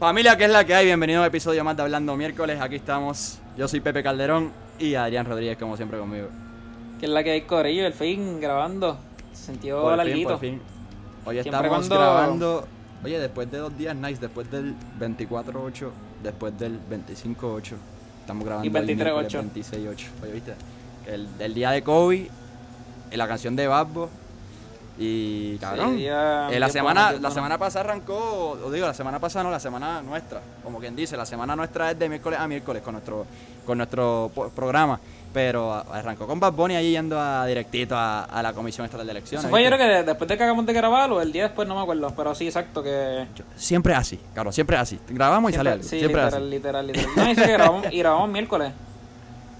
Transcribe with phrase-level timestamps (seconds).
[0.00, 0.86] Familia, ¿qué es la que hay?
[0.86, 2.58] Bienvenido a un episodio más de Hablando Miércoles.
[2.60, 3.38] Aquí estamos.
[3.56, 6.28] Yo soy Pepe Calderón y Adrián Rodríguez, como siempre, conmigo.
[6.98, 8.98] Que es la que hay Corillo, el fin grabando.
[9.34, 10.30] Se sintió Por fin, larguito.
[10.30, 10.60] por fin.
[11.26, 12.68] Hoy Siempre estamos cuando- grabando.
[13.04, 14.18] Oye, después de dos días, nice.
[14.20, 15.90] Después del 24-8,
[16.22, 17.76] después del 25-8.
[18.22, 18.96] Estamos grabando Y hoy 23-8.
[18.96, 20.06] miércoles 26-8.
[20.22, 20.54] Oye, ¿viste?
[21.06, 22.30] El, el día de Kobe,
[23.12, 24.08] la canción de Babbo.
[25.02, 25.96] Y cabrón.
[25.96, 29.50] Sí, ya- Eh, la semana, la semana pasada arrancó, o digo, la semana pasada no,
[29.50, 32.92] la semana nuestra, como quien dice, la semana nuestra es de miércoles a miércoles con
[32.92, 33.26] nuestro,
[33.64, 35.00] con nuestro programa,
[35.32, 39.12] pero arrancó con Bad Bunny ahí yendo a directito a, a la Comisión Estatal de
[39.12, 39.44] Elecciones.
[39.44, 41.66] Eso fue yo creo que después de que acabamos de grabar o el día después,
[41.66, 42.12] no me acuerdo.
[42.14, 43.26] Pero sí, exacto, que...
[43.34, 45.00] Yo- Siempre así, cabrón, siempre así.
[45.08, 45.82] Grabamos y sale algo.
[45.82, 46.50] sí, siempre literal, así.
[46.50, 47.10] literal, literal.
[47.16, 48.72] No, dice que grabamos, y grabamos miércoles.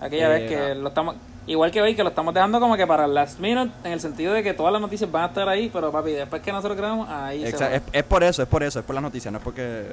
[0.02, 1.16] Aquella Eh, vez que lo estamos...
[1.46, 4.00] Igual que hoy, que lo estamos dejando como que para el last minute, en el
[4.00, 6.76] sentido de que todas las noticias van a estar ahí, pero papi, después que nosotros
[6.76, 7.74] grabamos, ahí se va.
[7.74, 9.86] es, es por eso, es por eso, es por las noticias, no es porque.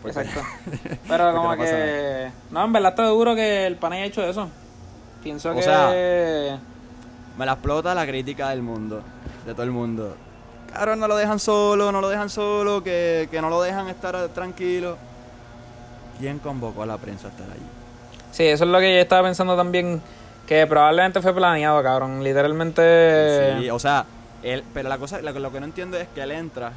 [0.00, 0.40] porque- Exacto.
[1.08, 2.30] Pero como no que...
[2.50, 4.48] No, en verdad está duro que el pan haya hecho eso.
[5.22, 5.62] Pienso O que...
[5.62, 6.58] sea,
[7.38, 9.02] Me la explota la crítica del mundo,
[9.46, 10.16] de todo el mundo.
[10.72, 14.28] Cabrón, no lo dejan solo, no lo dejan solo, que, que no lo dejan estar
[14.30, 14.96] tranquilo.
[16.18, 17.62] ¿Quién convocó a la prensa a estar allí?
[18.30, 20.00] Sí, eso es lo que yo estaba pensando también,
[20.46, 22.22] que probablemente fue planeado, cabrón.
[22.24, 23.56] Literalmente...
[23.60, 24.04] Sí, o sea,
[24.42, 26.72] él, pero la cosa, lo, que- lo que no entiendo es que él entra,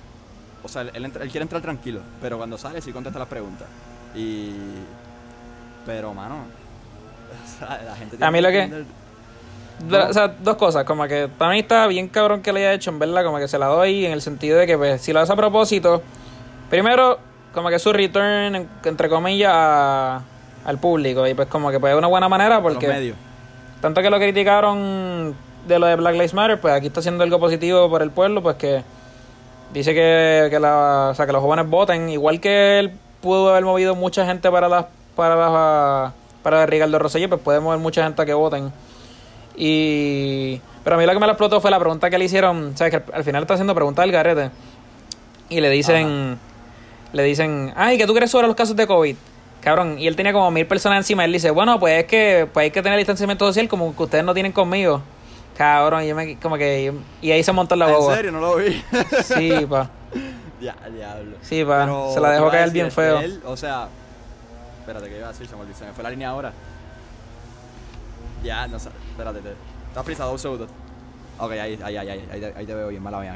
[0.63, 3.67] o sea, él, entra- él quiere entrar tranquilo, pero cuando sale sí contesta las preguntas.
[4.15, 4.51] Y.
[5.85, 6.35] Pero, mano.
[7.45, 8.83] O sea, la gente A mí lo que-
[9.89, 12.73] Do- O sea, dos cosas, como que para mí está bien cabrón que le haya
[12.73, 15.11] hecho, en verdad, como que se la doy en el sentido de que pues, si
[15.11, 16.01] lo hace a propósito,
[16.69, 17.19] primero,
[17.53, 20.21] como que su return, en- entre comillas, a-
[20.65, 23.17] al público, y pues como que pues es una buena manera a los porque medios.
[23.85, 25.35] Tanto que lo criticaron
[25.67, 28.41] de lo de Black Lives Matter, pues aquí está haciendo algo positivo por el pueblo,
[28.41, 28.83] pues que
[29.75, 33.63] dice que, que, la, o sea, que los jóvenes voten, igual que él pudo haber
[33.63, 34.85] movido mucha gente para las
[35.15, 38.73] para las para Ricardo Rosselló, pues puede mover mucha gente a que voten.
[39.55, 42.75] Y pero a mí lo que me lo explotó fue la pregunta que le hicieron,
[42.75, 44.49] sabes que al, al final está haciendo preguntas del garete
[45.49, 46.39] y le dicen
[47.13, 49.15] le dicen, "Ay, ¿qué tú crees sobre los casos de COVID?"
[49.65, 51.25] Cabrón, y él tenía como mil personas encima.
[51.25, 54.23] Él dice, bueno, pues es que pues hay que tener distanciamiento social como que ustedes
[54.23, 55.01] no tienen conmigo.
[55.57, 58.15] Cabrón, y yo me como que y ahí se montó la ¿En boba.
[58.15, 58.31] serio?
[58.31, 58.79] No lo vi.
[59.23, 59.89] Sí, pa.
[60.61, 61.37] ya, diablo.
[61.41, 61.79] Sí, pa.
[61.85, 63.19] Pero se la dejó caer bien feo.
[63.19, 63.87] él, o sea,
[64.81, 66.53] espérate que iba a decir, se me, se me fue la línea ahora.
[68.43, 69.53] Ya, no sé, espérate, te,
[69.87, 70.67] está frisado un segundo.
[71.39, 73.35] Ok, ahí, ahí, ahí, ahí, ahí, te- ahí te veo bien, mala mía.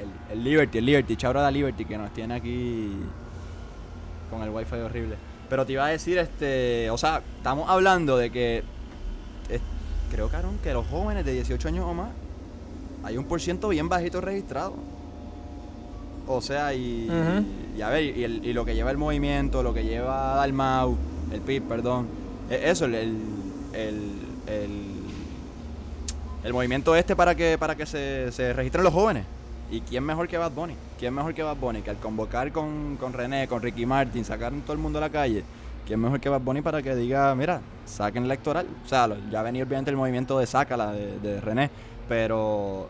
[0.00, 2.90] el, el Liberty, el Liberty, chabra da Liberty que nos tiene aquí
[4.30, 5.16] con el wifi horrible.
[5.48, 8.62] Pero te iba a decir, este, o sea, estamos hablando de que
[9.48, 9.60] es-
[10.10, 12.10] creo, Carón, que los jóvenes de 18 años o más
[13.04, 14.74] hay un por ciento bien bajito registrado.
[16.26, 17.44] O sea, y, Ujú.
[17.78, 20.96] y a ver, y, el- y lo que lleva el movimiento, lo que lleva Dalmau,
[21.32, 22.06] el PIB, perdón,
[22.48, 23.16] e- eso, el, el,
[23.74, 24.10] el,
[24.46, 24.94] el-
[26.44, 29.24] el movimiento este para que, para que se, se registren los jóvenes.
[29.70, 30.76] ¿Y quién mejor que Bad Bunny?
[30.98, 31.82] ¿Quién mejor que Bad Bunny?
[31.82, 35.02] Que al convocar con, con René, con Ricky Martin, sacar a todo el mundo a
[35.02, 35.42] la calle,
[35.86, 38.66] ¿quién mejor que Bad Bunny para que diga, mira, saquen la electoral?
[38.84, 41.70] O sea, ya venía obviamente el movimiento de sácala de, de René,
[42.08, 42.88] pero,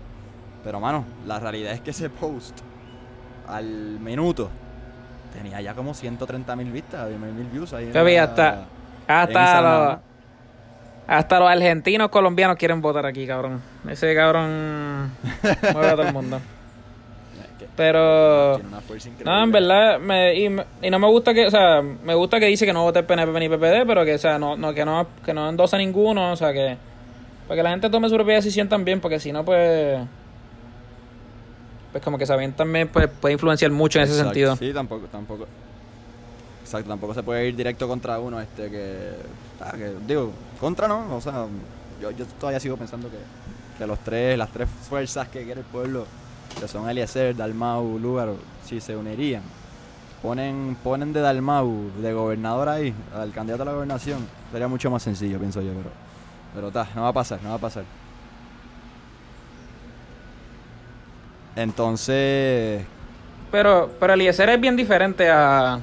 [0.64, 2.58] pero mano, la realidad es que ese post
[3.48, 4.50] al minuto
[5.32, 7.86] tenía ya como 130 mil vistas, mil views ahí.
[7.86, 8.66] la- hasta,
[9.06, 9.98] hasta, los,
[11.06, 13.62] hasta los argentinos colombianos quieren votar aquí, cabrón.
[13.88, 15.10] Ese cabrón
[15.72, 16.40] mueve a todo el mundo.
[17.76, 18.54] Pero...
[18.54, 19.32] tiene una fuerza increíble.
[19.32, 22.38] No, en verdad, me, y, me- y no me gusta que, o sea, me gusta
[22.38, 24.84] que dice que no vote PNP ni PPD, pero que, o sea, no, no, que
[24.84, 26.76] no, que no endosa ninguno, o sea, que,
[27.48, 29.98] para que la gente tome su propia decisión también, porque si no, pues,
[31.92, 34.54] pues como que saben también, pues, puede influenciar mucho en ese sentido.
[34.56, 35.46] Sí, tampoco, tampoco.
[36.62, 39.10] Exacto, tampoco se puede ir directo contra uno, este, que,
[39.60, 40.30] ah, que digo,
[40.60, 41.46] contra no, o sea,
[42.00, 43.18] yo, yo todavía sigo pensando que,
[43.78, 46.06] que los tres, las tres fuerzas que quiere el pueblo,
[46.60, 49.42] que son Eliezer, Dalmau, Lúgaro, si se unirían,
[50.22, 55.02] ponen, ponen de Dalmau, de gobernador ahí, al candidato a la gobernación, sería mucho más
[55.02, 55.90] sencillo, pienso yo, pero,
[56.54, 57.84] pero ta, no va a pasar, no va a pasar.
[61.56, 62.84] Entonces,
[63.50, 65.80] Pero, pero Eliezer es bien diferente a,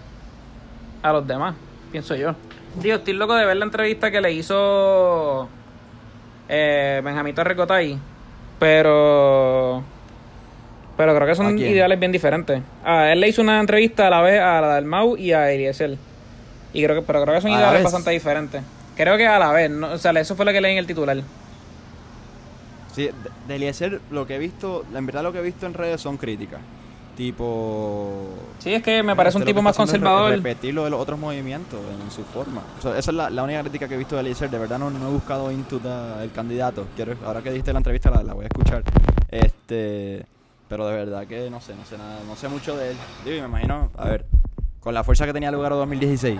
[1.01, 1.55] a los demás,
[1.91, 2.35] pienso yo.
[2.75, 5.47] Digo, estoy loco de ver la entrevista que le hizo
[6.49, 7.97] eh, Benjamito Recotay,
[8.59, 9.83] pero
[11.01, 12.61] pero creo que ¿A son ideales bien diferentes.
[12.85, 15.51] A él le hizo una entrevista a la vez a la del Mau y a
[15.51, 15.97] Eliezer.
[16.73, 18.61] Y creo que, pero creo que son ¿A la ideales bastante diferentes.
[18.95, 19.93] Creo que a la vez, ¿no?
[19.93, 21.17] o sea, eso fue lo que leí en el titular.
[22.93, 23.09] Sí,
[23.47, 26.17] de, Eliezer lo que he visto, en verdad lo que he visto en redes son
[26.17, 26.59] críticas.
[27.17, 28.27] tipo...
[28.59, 30.31] Sí, es que me parece un tipo más conservador.
[30.31, 32.61] repetir lo de los otros movimientos en su forma.
[32.77, 34.49] O sea, esa es la, la única crítica que he visto de Eliezer.
[34.49, 36.85] De verdad no, no he buscado the- el candidato.
[36.95, 38.83] Quiero, ahora que diste la entrevista la, la voy a escuchar.
[39.29, 40.25] Este,
[40.71, 42.97] pero de verdad que no sé, no sé nada, no sé mucho de él.
[43.25, 44.25] Digo, y me imagino, a ver,
[44.79, 46.39] con la fuerza que tenía lugar en 2016,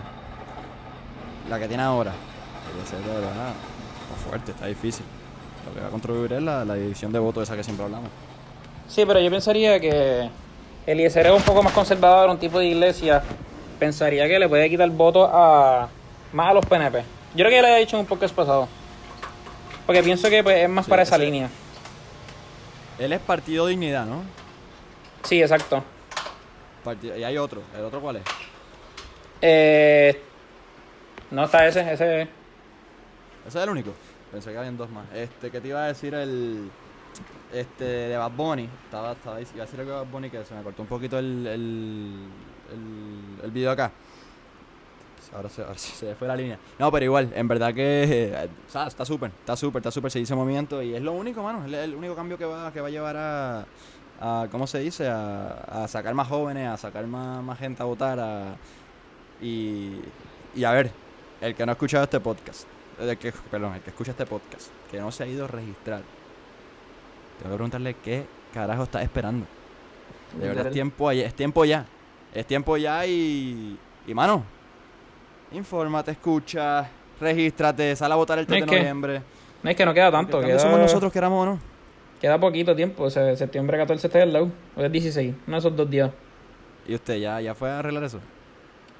[1.49, 5.05] la que tiene ahora, de verdad está fuerte, está difícil.
[5.67, 8.09] Lo que va a contribuir es la, la división de votos esa que siempre hablamos.
[8.87, 10.29] Sí, pero yo pensaría que
[10.85, 13.21] Eliezer es un poco más conservador, un tipo de iglesia.
[13.79, 15.89] Pensaría que le puede quitar votos a
[16.31, 16.99] más a los PNP.
[17.35, 18.69] Yo creo que ya lo había dicho en un podcast pasado.
[19.85, 21.49] Porque pienso que pues, es más Sí, para esa ese- línea.
[22.99, 24.23] Él es Partido Dignidad, ¿no?
[25.23, 25.83] Sí, exacto.
[26.83, 27.61] Partido- y hay otro.
[27.75, 28.23] ¿El otro cuál es?
[29.41, 30.21] Eh,
[31.31, 32.21] no está ese, ese.
[32.21, 32.29] Ese
[33.47, 33.91] es el único.
[34.31, 35.05] Pensé que habían dos más.
[35.13, 36.69] Este, ¿qué te iba a decir el.
[37.53, 38.69] Este, de Bad Bunny.
[38.85, 41.17] Estaba, estaba iba a decir algo de Bad Bunny que se me cortó un poquito
[41.19, 41.47] el.
[41.47, 42.15] el.
[42.71, 43.91] el, el video acá.
[45.33, 46.59] Ahora se, ahora se fue la línea.
[46.79, 48.03] No, pero igual, en verdad que.
[48.33, 50.11] eh, o sea, está súper, está súper, está súper.
[50.11, 51.65] Se dice movimiento y es lo único, mano.
[51.65, 53.65] Es el único cambio que va, que va a llevar a.
[54.19, 55.07] a ¿Cómo se dice?
[55.07, 58.19] A, a sacar más jóvenes, a sacar más, más gente a votar.
[58.19, 58.55] A,
[59.41, 59.99] y.
[60.53, 60.91] Y a ver,
[61.39, 62.67] el que no ha escuchado este podcast,
[62.99, 66.01] el que, perdón, el que escucha este podcast, que no se ha ido a registrar,
[67.39, 69.45] tengo que preguntarle qué carajo está esperando.
[70.37, 71.85] De verdad es tiempo, es tiempo ya.
[72.33, 73.77] Es tiempo ya y.
[74.07, 74.43] Y mano,
[75.51, 76.87] infórmate, escucha,
[77.19, 79.21] regístrate, sal a votar el 3 Es de que noviembre.
[79.63, 81.59] No es que no queda tanto, queda, somos nosotros, queramos o no.
[82.19, 83.03] queda poquito tiempo.
[83.03, 84.49] O sea, septiembre 14 está al lado.
[84.75, 86.11] Hoy es 16, uno de esos dos días.
[86.87, 88.19] Y usted ya, ya fue a arreglar eso.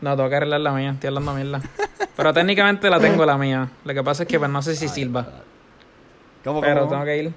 [0.01, 1.62] No, tengo que arreglar la mía, estoy hablando mierda.
[2.15, 3.69] Pero técnicamente la tengo la mía.
[3.83, 5.24] Lo que pasa es que pues, no sé si sirva.
[6.44, 7.33] ¿Cómo, cómo, Pero tengo que ir.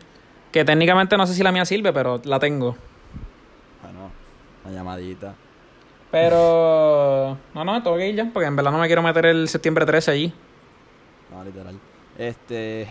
[0.51, 2.77] Que técnicamente no sé si la mía sirve, pero la tengo.
[3.83, 4.11] Bueno,
[4.65, 5.35] una llamadita.
[6.15, 7.39] Pero.
[7.55, 9.85] No, no, tengo que ir ya, porque en verdad no me quiero meter el septiembre
[9.85, 10.33] 13 allí.
[11.31, 11.75] No, literal.
[12.17, 12.87] Este.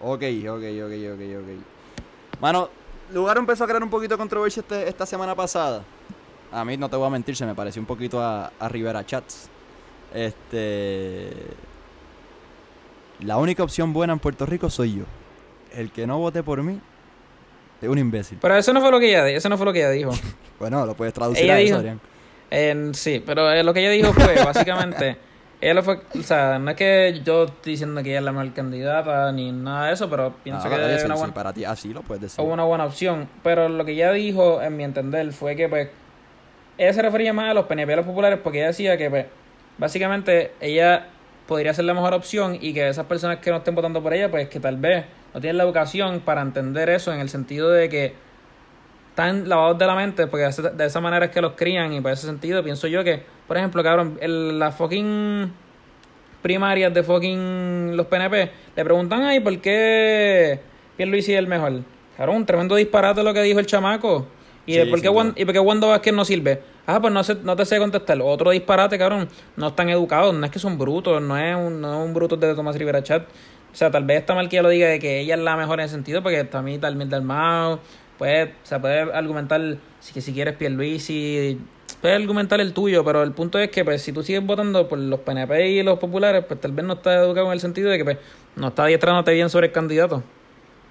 [0.00, 2.40] Ok, ok, ok, ok, ok.
[2.40, 2.68] Mano,
[3.14, 5.82] Lugar empezó a crear un poquito de controversia este- esta semana pasada.
[6.52, 9.04] A mí, no te voy a mentir, se me pareció un poquito a, a Rivera
[9.06, 9.48] Chats.
[10.12, 11.32] Este.
[13.20, 15.04] La única opción buena en Puerto Rico soy yo.
[15.72, 16.78] El que no vote por mí
[17.80, 18.38] es un imbécil.
[18.40, 20.10] Pero eso no fue lo que ella, eso no fue lo que ella dijo.
[20.58, 22.00] Bueno, lo puedes traducir Ella a eso, dijo- Adrián.
[22.50, 25.16] En- sí, pero eh, lo que ella dijo fue, básicamente,
[25.60, 28.32] ella lo fue, o sea, no es que yo estoy diciendo que ella es la
[28.32, 31.52] mejor candidata ni nada de eso, pero pienso que es sí, una sí, buena, para
[31.52, 32.44] ti así lo puedes decir.
[32.44, 33.28] es una buena opción.
[33.42, 35.88] Pero lo que ella dijo, en mi entender, fue que, pues,
[36.78, 39.26] ella se refería más a los PNP, a los populares, porque ella decía que, pues,
[39.78, 41.08] básicamente, ella
[41.46, 44.30] podría ser la mejor opción y que esas personas que no estén votando por ella,
[44.30, 45.04] pues, que tal vez
[45.34, 48.14] no tienen la educación para entender eso en el sentido de que
[49.16, 52.12] están lavados de la mente, porque de esa manera es que los crían y por
[52.12, 55.50] ese sentido pienso yo que, por ejemplo, cabrón, el, las fucking
[56.42, 60.60] primarias de fucking los PNP le preguntan, ay, ¿por qué
[60.98, 61.80] Pierluisi es el mejor?
[62.18, 64.26] Cabrón, un tremendo disparate lo que dijo el chamaco.
[64.66, 65.32] ¿Y Sí, de por, qué duda.
[65.34, 66.60] ¿Y por qué Wanda Vázquez no sirve?
[66.86, 68.18] Ah, pues no, sé, no te sé contestar.
[68.20, 69.30] Otro disparate, cabrón.
[69.56, 72.36] No están educados, no es que son brutos, no es un, no es un bruto
[72.36, 73.22] de Tomás Rivera Chat.
[73.22, 75.80] O sea, tal vez está mal que lo diga de que ella es la mejor
[75.80, 77.80] en ese sentido, porque también tal del Mao,
[78.18, 79.60] pues, se puede argumentar
[80.00, 81.58] si, que si quieres Pierluisi,
[82.00, 84.98] puedes argumentar el tuyo, pero el punto es que, pues, si tú sigues votando por
[84.98, 87.98] los PNP y los populares, pues tal vez no estás educado en el sentido de
[87.98, 88.18] que, pues,
[88.56, 90.22] no estás adiestrándote bien sobre el candidato.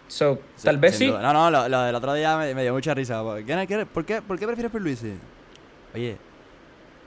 [0.07, 1.07] So, Sí, tal vez sí.
[1.07, 1.21] duda.
[1.21, 3.23] No, no, lo, lo del otro día me, me dio mucha risa.
[3.45, 5.13] ¿Quién- quién- ¿Por qué, por qué prefieres Pierluisi?
[5.95, 6.17] Oye,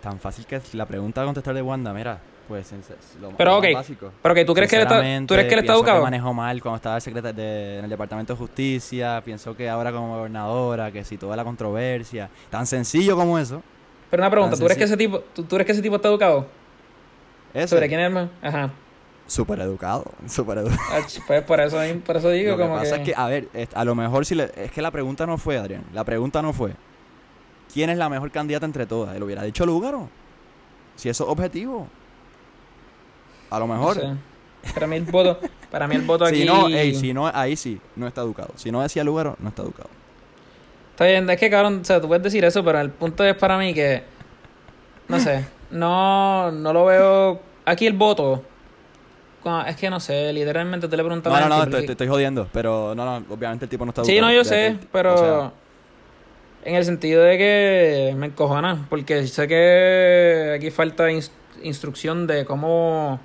[0.02, 2.82] tan fácil que es la pregunta a contestar de Wanda, mira, pues en-
[3.20, 4.10] lo, Pero, lo ok, más básico.
[4.22, 6.02] pero que tú crees que él está, ¿tú crees que él está pienso que educado?
[6.02, 9.20] manejó mal cuando estaba secreta de- en el Departamento de Justicia.
[9.24, 12.30] Pienso que ahora como gobernadora, que si toda la controversia.
[12.50, 13.62] Tan sencillo como eso.
[14.10, 16.08] Pero una pregunta, ¿tú crees, que ese tipo, tú, tú crees que ese tipo está
[16.08, 16.46] educado?
[17.52, 17.76] Eso.
[17.76, 18.28] ¿Sobre quién es más?
[18.42, 18.70] Ajá.
[19.26, 20.80] Súper educado, súper educado.
[20.90, 21.76] Ah, Pues por eso,
[22.06, 23.02] por eso digo Lo que como pasa que...
[23.02, 25.58] es que, a ver, a lo mejor si le, es que la pregunta no fue,
[25.58, 25.84] Adrián.
[25.92, 26.72] La pregunta no fue,
[27.72, 29.14] ¿quién es la mejor candidata entre todas?
[29.14, 30.08] Él hubiera dicho Lugaro.
[30.96, 31.86] Si eso es objetivo.
[33.50, 33.94] A lo no mejor.
[33.96, 34.06] sé.
[34.74, 35.38] Para mí el voto,
[35.70, 36.38] para mí el voto aquí...
[36.40, 38.50] Si no, ey, si no, ahí sí, no está educado.
[38.56, 39.88] Si no decía Lugaro, no está educado.
[40.90, 43.34] Está bien, es que cabrón, o sea, tú puedes decir eso, pero el punto es
[43.36, 44.02] para mí que...
[45.06, 47.40] No sé, no, no lo veo...
[47.64, 48.42] Aquí el voto...
[49.66, 52.46] Es que no sé, literalmente te le preguntas No, no, no, estoy, estoy jodiendo.
[52.52, 54.30] Pero no, no, obviamente el tipo no está Sí, educado.
[54.32, 55.52] no, yo sé, que- pero o sea,
[56.64, 61.30] en el sentido de que me encojona, porque sé que aquí falta ins-
[61.62, 63.20] instrucción de cómo,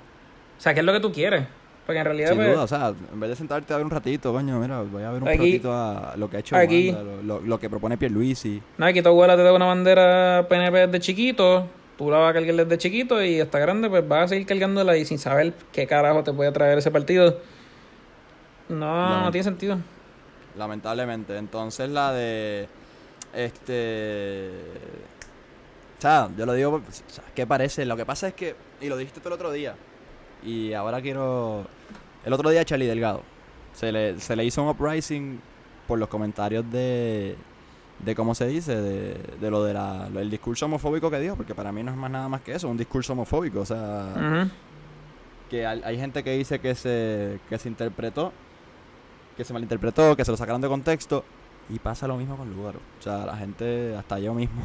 [0.64, 1.46] sea, qué es lo que tú quieres.
[1.86, 2.28] Porque en realidad.
[2.30, 4.80] Sin pues, duda, o sea, en vez de sentarte a ver un ratito, coño, mira,
[4.80, 7.68] voy a ver un Aquí- ratito a lo que ha hecho aquí- Wanda, lo, que
[7.68, 8.62] propone Pierluisi.
[8.78, 11.66] Nada, aquí tu abuela te da una bandera PNP desde chiquito,
[11.98, 14.96] tú la vas a cargar desde chiquito y hasta grande, pues vas a seguir cargándola
[14.96, 17.38] y sin saber qué carajo te puede traer ese partido.
[18.68, 19.76] No, no tiene sentido.
[20.56, 21.36] Lamentablemente.
[21.36, 22.66] Entonces la de.
[23.34, 24.50] Este.
[25.98, 26.76] O sea, yo lo digo.
[26.76, 27.84] o sea, ¿Qué parece?
[27.84, 28.54] Lo que pasa es que.
[28.80, 29.74] Y lo dijiste tú el otro día.
[30.44, 31.66] Y ahora quiero.
[32.24, 33.22] El otro día, Charlie Delgado.
[33.72, 35.40] Se le, se le hizo un uprising
[35.86, 37.36] por los comentarios de.
[38.04, 39.78] De cómo se dice, de, de lo del
[40.16, 42.68] el discurso homofóbico que dijo, porque para mí no es más nada más que eso,
[42.68, 43.60] un discurso homofóbico.
[43.60, 44.48] O sea,
[45.48, 48.32] que hay, hay gente que dice que se, que se interpretó,
[49.36, 51.24] que se malinterpretó, que se lo sacaron de contexto,
[51.70, 52.80] y pasa lo mismo con Lugaro.
[52.98, 54.62] O sea, la gente, hasta yo mismo,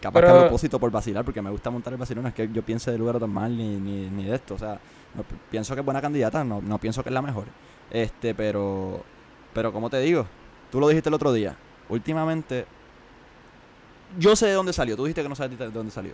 [0.00, 2.48] capaz que a propósito por vacilar, porque me gusta montar el vacilón, no es que
[2.52, 4.54] yo piense de Lugaro tan mal ni, ni, ni de esto.
[4.54, 4.80] O sea,
[5.14, 7.44] no, pienso que es buena candidata, no, no pienso que es la mejor.
[7.90, 9.02] Este, pero,
[9.52, 10.26] pero como te digo,
[10.70, 11.56] tú lo dijiste el otro día,
[11.88, 12.66] últimamente,
[14.18, 16.12] yo sé de dónde salió, tú dijiste que no sabes de dónde salió.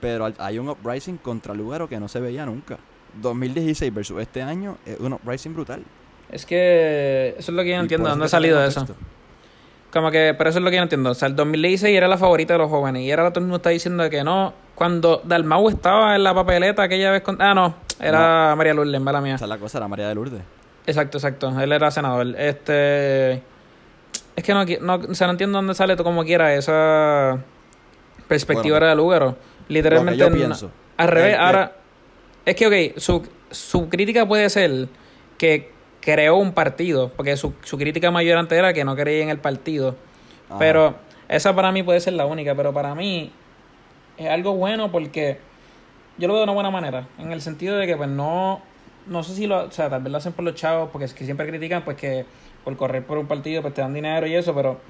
[0.00, 2.78] Pero hay un uprising contra Lugaro que no se veía nunca.
[3.20, 5.82] 2016 versus este año es un uprising brutal.
[6.30, 8.86] Es que eso es lo que yo no Y entiendo, ¿dónde ha salido eso?
[9.96, 11.10] Como que, pero eso es lo que yo no entiendo.
[11.10, 13.56] O sea, el 2016 era la favorita de los jóvenes y ahora todo el mundo
[13.56, 14.52] está diciendo que no.
[14.74, 17.40] Cuando Dalmau estaba en la papeleta aquella vez con...
[17.40, 19.36] Ah, no, era María Lourdes, mala mía.
[19.36, 20.42] Esa es la cosa, era María de Lourdes.
[20.86, 21.58] Exacto, exacto.
[21.58, 22.26] Él era senador.
[22.38, 23.42] Este.
[24.36, 27.38] Es que no, no, o sea, no entiendo dónde sale tú como quiera esa
[28.28, 29.36] perspectiva Bueno, de Lugaro.
[29.68, 30.18] Literalmente.
[30.18, 31.72] yo pienso al revés, es que- ahora.
[32.44, 34.88] Es que, ok, su, su crítica puede ser
[35.38, 35.72] que
[36.06, 37.10] creó un partido.
[37.14, 39.96] Porque su, su crítica mayor antes era que no creía en el partido.
[40.48, 40.58] Ajá.
[40.58, 40.94] Pero
[41.28, 42.54] esa para mí puede ser la única.
[42.54, 43.32] Pero para mí
[44.16, 45.38] es algo bueno porque
[46.16, 47.08] yo lo veo de una buena manera.
[47.18, 48.62] En el sentido de que, pues, no.
[49.06, 49.64] No sé si lo.
[49.64, 51.96] O sea, tal vez lo hacen por los chavos, porque es que siempre critican, pues,
[51.96, 52.24] que
[52.64, 54.54] por correr por un partido, pues te dan dinero y eso.
[54.54, 54.80] Pero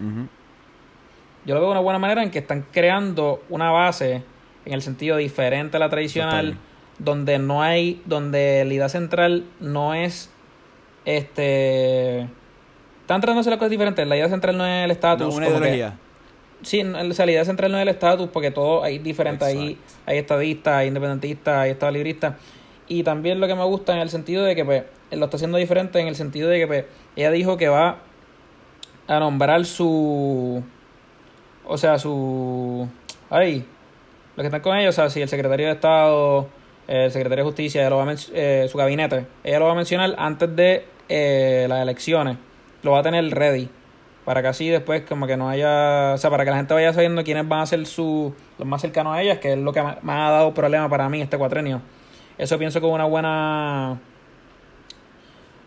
[1.44, 4.22] yo lo veo de una buena manera en que están creando una base
[4.64, 6.60] en el sentido diferente a la tradicional, Total.
[6.98, 10.30] donde no hay, donde la idea central no es
[11.06, 12.28] este
[13.06, 14.06] están hacer las cosas diferentes.
[14.06, 15.28] La idea central no es el estatus.
[15.28, 15.98] No, una que- ideología.
[16.62, 19.48] sí, o sea, la idea central no es el estatus, porque todo hay diferente.
[19.48, 19.94] Exacto.
[20.06, 22.34] hay estadistas, hay independentistas, hay estadolibristas.
[22.88, 24.82] Y también lo que me gusta en el sentido de que pues,
[25.12, 26.84] lo está haciendo diferente, en el sentido de que pues,
[27.14, 27.98] ella dijo que va
[29.06, 30.64] a nombrar su.
[31.64, 32.88] O sea, su.
[33.30, 33.64] Ay,
[34.36, 36.48] los que están con ella, o sea, si el secretario de Estado,
[36.88, 39.76] el secretario de Justicia, ella lo va a eh, su gabinete, ella lo va a
[39.76, 42.38] mencionar antes de eh, las elecciones.
[42.82, 43.68] Lo va a tener ready.
[44.24, 46.14] Para que así después, como que no haya.
[46.14, 48.80] O sea, para que la gente vaya sabiendo quiénes van a ser su, los más
[48.80, 51.80] cercanos a ellas, que es lo que más ha dado problema para mí este cuatrenio.
[52.38, 53.98] Eso pienso que es una buena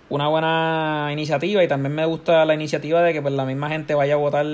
[0.09, 3.93] una buena iniciativa y también me gusta la iniciativa de que pues la misma gente
[3.93, 4.45] vaya a votar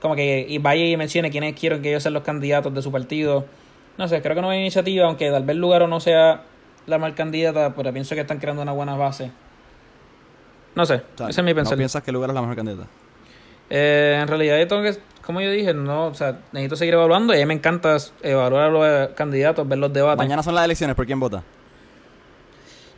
[0.00, 2.92] como que y vaya y mencione quiénes quieren que ellos sean los candidatos de su
[2.92, 3.46] partido.
[3.96, 6.42] No sé, creo que no hay iniciativa, aunque tal vez Lugaro no sea
[6.88, 9.30] la mal candidata, pero pienso que están creando una buena base.
[10.74, 11.76] No sé, ese es mi ¿No pensar.
[11.76, 12.88] piensas que Lugaro es la mejor candidata?
[13.70, 17.34] Eh, en realidad yo tengo que, como yo dije, no, o sea, necesito seguir evaluando
[17.34, 20.18] y a mí me encanta evaluar a los candidatos, ver los debates.
[20.18, 21.42] Mañana son las elecciones, ¿por quién vota?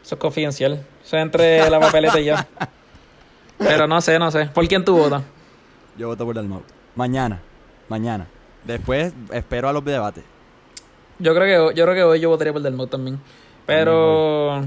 [0.02, 0.85] Eso es confidencial.
[1.04, 2.35] Eso es entre la papeleta y yo.
[3.59, 4.47] Pero no sé, no sé.
[4.47, 5.23] ¿Por quién tú votas?
[5.99, 6.62] Yo voto por Dalmau.
[6.94, 7.40] Mañana.
[7.88, 8.26] Mañana.
[8.64, 10.25] Después espero a los debates.
[11.18, 13.20] Yo creo que yo creo que hoy yo votaría por Delmont también.
[13.74, 14.64] Pero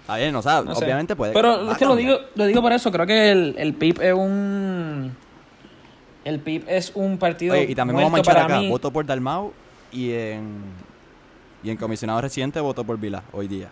[0.00, 0.84] Está bien, o sea, no sé.
[0.84, 1.32] obviamente puede.
[1.32, 4.14] Pero es que lo digo, lo digo por eso, creo que el, el PIB es
[4.14, 5.14] un
[6.24, 8.60] el PIB es un partido Oye, y también voy a muerto manchar para acá.
[8.62, 8.68] mí.
[8.68, 9.52] Voto por Dalmau
[9.92, 10.62] y en.
[11.62, 13.70] Y en comisionado reciente voto por Vila hoy día.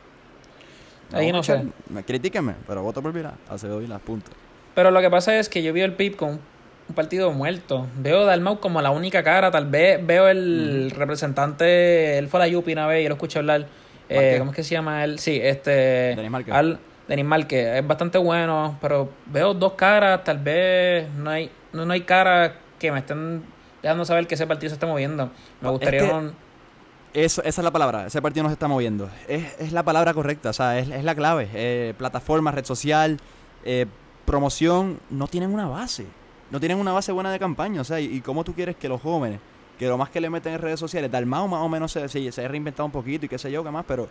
[1.13, 1.63] Ahí no sé.
[2.07, 3.35] Critíquenme, pero voto por Vila.
[3.49, 4.31] Acevedo Vila, punto.
[4.75, 6.31] Pero lo que pasa es que yo veo el PIB con
[6.89, 7.87] un partido muerto.
[7.99, 9.51] Veo a Dalmau como la única cara.
[9.51, 12.19] Tal vez veo el representante.
[12.19, 13.67] Él fue a la Yupi una vez y yo lo escuché hablar.
[14.09, 14.37] Eh.
[14.39, 15.19] ¿Cómo es que se llama él?
[15.19, 15.71] Sí, este.
[16.17, 16.55] Denis Márquez.
[16.55, 17.77] Al, Denis Márquez.
[17.79, 20.23] Es bastante bueno, pero veo dos caras.
[20.25, 23.43] Tal vez no hay, no, no hay caras que me estén
[23.83, 25.31] dejando saber que ese partido se está moviendo.
[25.61, 26.01] Me Es gustaría.
[26.01, 26.35] que- un-
[27.15, 28.07] Eso, esa es la palabra.
[28.07, 29.09] Ese partido no se está moviendo.
[29.29, 30.51] Es, es la palabra correcta.
[30.51, 31.49] O sea, es, es la clave.
[31.55, 33.19] Eh, plataforma, red social,
[33.65, 33.87] eh,
[34.27, 34.99] promoción.
[35.11, 36.07] No tienen una base.
[36.51, 37.81] No tienen una base buena de campaña.
[37.81, 39.41] O sea, y, y cómo tú quieres que los jóvenes,
[39.79, 42.33] que lo más que le meten en redes sociales, Dalmau más o menos se, se,
[42.33, 44.09] se ha reinventado un poquito y qué sé yo, qué más, pero,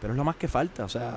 [0.00, 0.84] pero es lo más que falta.
[0.84, 1.16] O sea,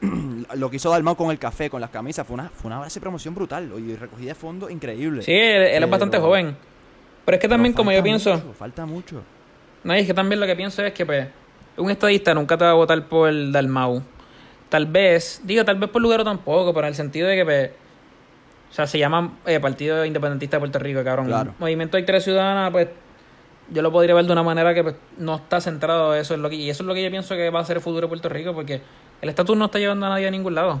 [0.54, 2.98] lo que hizo Dalmau con el café, con las camisas, fue una, fue una base
[2.98, 3.70] de promoción brutal.
[3.78, 5.22] Y recogida de fondo increíble.
[5.22, 6.56] Sí, él, él es bastante joven.
[7.24, 8.34] Pero es que también, como yo pienso.
[8.34, 9.22] mucho, falta mucho.
[9.84, 11.28] No, y es que también lo que pienso es que, pues,
[11.76, 14.02] un estadista nunca te va a votar por Dalmau.
[14.68, 17.70] Tal vez, digo, tal vez por Lugaro tampoco, pero en el sentido de que, pues,
[18.70, 21.26] o sea, se llama eh, Partido Independentista de Puerto Rico, cabrón.
[21.26, 21.54] Claro.
[21.58, 22.88] Movimiento de Victoria Ciudadana, pues,
[23.70, 26.48] yo lo podría ver de una manera que pues, no está centrado eso es lo
[26.50, 28.08] que, y eso es lo que yo pienso que va a ser el futuro de
[28.08, 28.80] Puerto Rico, porque
[29.20, 30.80] el estatus no está llevando a nadie a ningún lado.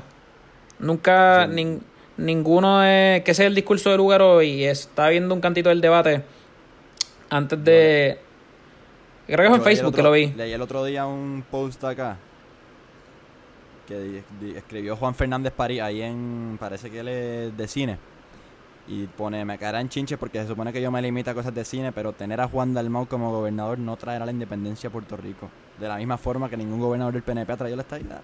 [0.78, 1.52] Nunca, Sí.
[1.54, 1.80] nin-
[2.16, 5.80] ninguno es, que ese es el discurso de Lugaro y está viendo un cantito del
[5.80, 6.22] debate
[7.30, 8.18] antes de...
[9.26, 10.28] Creo que fue en Facebook que lo vi.
[10.28, 12.16] Leí el otro día un post acá
[13.86, 14.22] que
[14.56, 16.56] escribió Juan Fernández París ahí en.
[16.60, 17.98] Parece que él es de cine.
[18.88, 21.64] Y pone, me caerán chinches porque se supone que yo me limito a cosas de
[21.64, 25.50] cine, pero tener a Juan Dalmau como gobernador no traerá la independencia a Puerto Rico.
[25.78, 28.20] De la misma forma que ningún gobernador del PNP ha traído la estabilidad.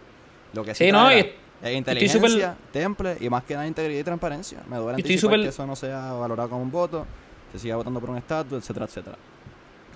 [0.54, 4.00] Lo que sí, Sí, no, traerá y- es inteligencia, temple y más que nada integridad
[4.00, 4.60] y transparencia.
[4.70, 7.06] Me duele anticipar súper- que eso no sea valorado como un voto,
[7.52, 9.16] se siga votando por un estatus, etcétera, etcétera.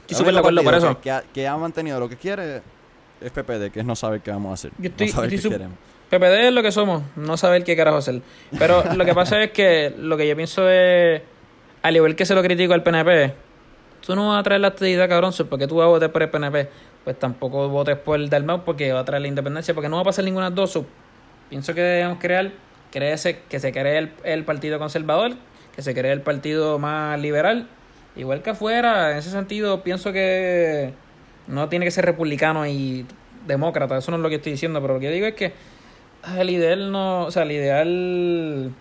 [0.02, 0.94] Estoy súper de acuerdo por eso.
[0.96, 2.62] Que, que ha, que ha mantenido lo que quiere
[3.20, 4.72] es PPD, que es no saber qué vamos a hacer.
[4.78, 5.76] Yo estoy- no saber yo qué queremos.
[6.10, 8.22] PPD es lo que somos, no saber qué carajo hacer.
[8.58, 11.20] Pero lo que pasa es que lo que yo pienso es,
[11.82, 13.34] al igual que se lo critico al PNP,
[14.06, 16.30] tú no vas a traer la actividad, cabrón, porque tú vas a votar por el
[16.30, 16.68] PNP.
[17.04, 20.02] Pues tampoco votes por el Dalmau porque va a traer la independencia, porque no va
[20.02, 20.72] a pasar ninguna dos.
[20.72, 20.86] so,
[21.48, 22.50] pienso que debemos crear,
[22.92, 25.32] créese- que se cree el, el partido conservador,
[25.74, 27.66] que se cree el partido más liberal.
[28.16, 30.92] Igual que afuera, en ese sentido, pienso que
[31.46, 33.06] no tiene que ser republicano y
[33.46, 35.52] demócrata, eso no es lo que estoy diciendo, pero lo que digo es que
[36.36, 38.74] el ideal no, o sea, el ideal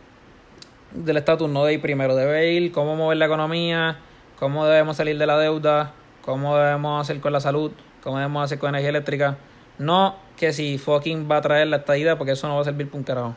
[0.92, 4.00] del estatus no debe ir primero, debe ir cómo mover la economía,
[4.39, 7.72] cómo debemos salir de la deuda, cómo debemos hacer con la salud,
[8.04, 9.38] cómo debemos hacer con energía eléctrica,
[9.77, 12.88] no que si fucking va a traer la estadidad, porque eso no va a servir
[12.88, 13.36] para un carajo.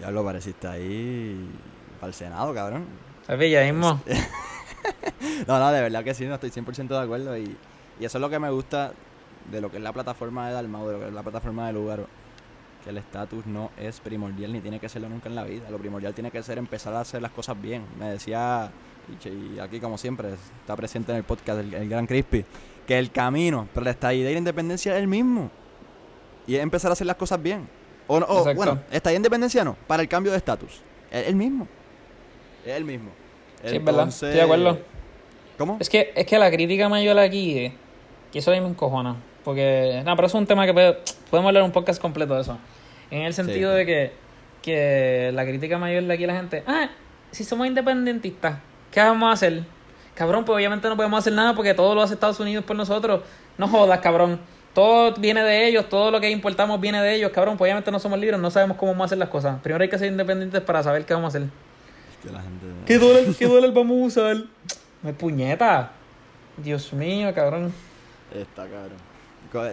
[0.00, 1.48] Ya lo pareciste ahí
[1.98, 2.86] para el Senado, cabrón.
[3.26, 3.50] ¿Sabes?
[3.50, 4.00] Ya mismo.
[5.46, 7.36] No, no, de verdad que sí, no estoy 100% de acuerdo.
[7.36, 7.56] Y,
[7.98, 8.92] y eso es lo que me gusta
[9.50, 11.72] de lo que es la plataforma de Dalmau, de lo que es la plataforma de
[11.72, 12.06] Lugaro.
[12.84, 15.68] Que el estatus no es primordial ni tiene que serlo nunca en la vida.
[15.70, 17.84] Lo primordial tiene que ser empezar a hacer las cosas bien.
[17.98, 18.70] Me decía,
[19.24, 22.44] y aquí como siempre, está presente en el podcast el, el gran Crispy,
[22.86, 25.50] que el camino para la estadía y la independencia es el mismo.
[26.46, 27.68] Y es empezar a hacer las cosas bien.
[28.06, 30.80] O, o, bueno, estadía e independencia no, para el cambio de estatus.
[31.10, 31.68] Es el mismo.
[32.64, 33.10] Es el mismo.
[33.64, 34.78] Sí, es verdad, estoy de acuerdo.
[35.58, 35.76] ¿Cómo?
[35.78, 37.72] Es que, es que la crítica mayor aquí, eh,
[38.32, 39.16] que eso a mí me encojona.
[39.44, 40.98] Porque, no, pero eso es un tema que puede-
[41.30, 42.58] podemos hablar un podcast completo de eso.
[43.10, 43.78] En el sentido sí.
[43.78, 44.12] de que,
[44.62, 46.90] que la crítica mayor de aquí la gente, ah,
[47.30, 48.58] si somos independentistas,
[48.90, 49.64] ¿qué vamos a hacer?
[50.14, 53.22] Cabrón, pues obviamente no podemos hacer nada porque todo lo hace Estados Unidos por nosotros.
[53.56, 54.38] No jodas, cabrón.
[54.74, 57.56] Todo viene de ellos, todo lo que importamos viene de ellos, cabrón.
[57.56, 59.58] Pues obviamente no somos libres, no sabemos cómo vamos a hacer las cosas.
[59.62, 61.48] Primero hay que ser independientes para saber qué vamos a hacer.
[62.22, 62.66] Que la gente...
[62.86, 64.36] ¿Qué dólar, qué dólar vamos a usar?
[65.02, 65.90] Me puñeta.
[66.58, 67.72] Dios mío, cabrón.
[68.34, 69.09] Está cabrón.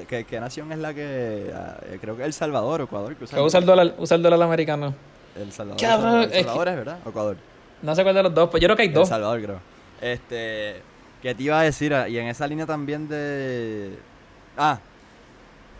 [0.07, 1.51] ¿Qué, qué nación es la que...?
[1.55, 3.15] ah, eh, creo que El Salvador, Ecuador.
[3.15, 4.93] Que usa el dólar, usa el dólar americano.
[5.35, 5.79] El Salvador.
[5.81, 6.99] Cabrón, El es Salvador es, verdad?
[7.05, 7.37] ¿O Ecuador.
[7.81, 9.07] No sé cuál de los dos, pues yo creo que hay El dos.
[9.09, 9.59] Salvador, creo.
[10.01, 10.81] Este...
[11.21, 11.93] ¿Qué te iba a decir?
[11.93, 13.97] Ah, Y en esa línea también de...
[14.57, 14.79] Ah,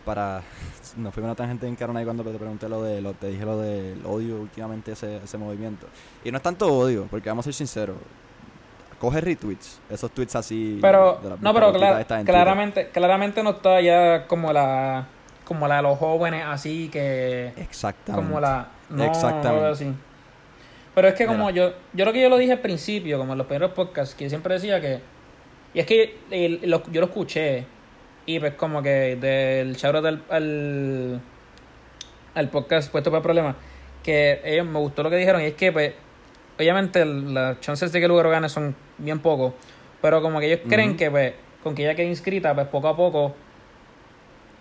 [0.05, 0.41] para...
[0.97, 3.01] Nos fuimos una tangente en Carona y cuando te pregunté lo de...
[3.01, 5.87] Lo, te dije lo del odio últimamente ese, ese movimiento.
[6.23, 7.97] Y no es tanto odio, porque vamos a ser sinceros.
[8.99, 9.79] Coge retweets.
[9.89, 10.79] Esos tweets así...
[10.81, 12.25] Pero, de no, pero clara- Twitter.
[12.25, 15.05] claramente, claramente no está ya como la,
[15.45, 18.25] como la de los jóvenes así que, Exactamente.
[18.27, 19.61] como la, no, Exactamente.
[19.65, 19.93] no así.
[20.95, 21.51] Pero es que como Mira.
[21.69, 24.23] yo, yo creo que yo lo dije al principio, como en los primeros podcasts, que
[24.25, 24.99] yo siempre decía que,
[25.75, 26.17] y es que
[26.63, 27.65] lo- yo lo escuché,
[28.25, 31.21] y pues como que del shout al, al,
[32.33, 33.55] al podcast puesto para el problema,
[34.01, 35.93] que ellos me gustó lo que dijeron, y es que pues,
[36.57, 39.53] obviamente las chances de que el lugar gane son bien pocos,
[40.01, 42.95] pero como que ellos creen que pues, con que ella quede inscrita, pues poco a
[42.95, 43.35] poco,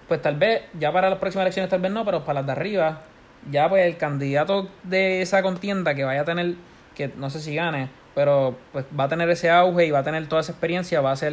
[0.08, 2.52] pues tal vez, ya para las próximas elecciones tal vez no, pero para las de
[2.52, 3.02] arriba,
[3.50, 6.54] ya pues el candidato de esa contienda que vaya a tener,
[6.94, 10.04] que no sé si gane, pero pues va a tener ese auge y va a
[10.04, 11.32] tener toda esa experiencia, va a ser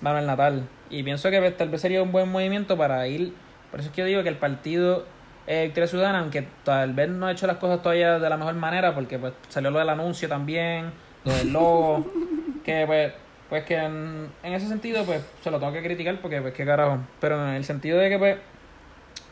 [0.00, 0.68] Manuel Natal.
[0.90, 3.32] Y pienso que pues, tal vez sería un buen movimiento para ir,
[3.70, 5.04] por eso es que yo digo que el partido
[5.46, 8.54] eh, Victoria Ciudadana, aunque tal vez no ha hecho las cosas todavía de la mejor
[8.54, 10.90] manera, porque pues salió lo del anuncio también,
[11.24, 12.06] lo del logo,
[12.64, 13.12] que pues,
[13.48, 16.64] pues que en, en ese sentido pues se lo tengo que criticar porque pues qué
[16.64, 18.38] carajo, pero en el sentido de que pues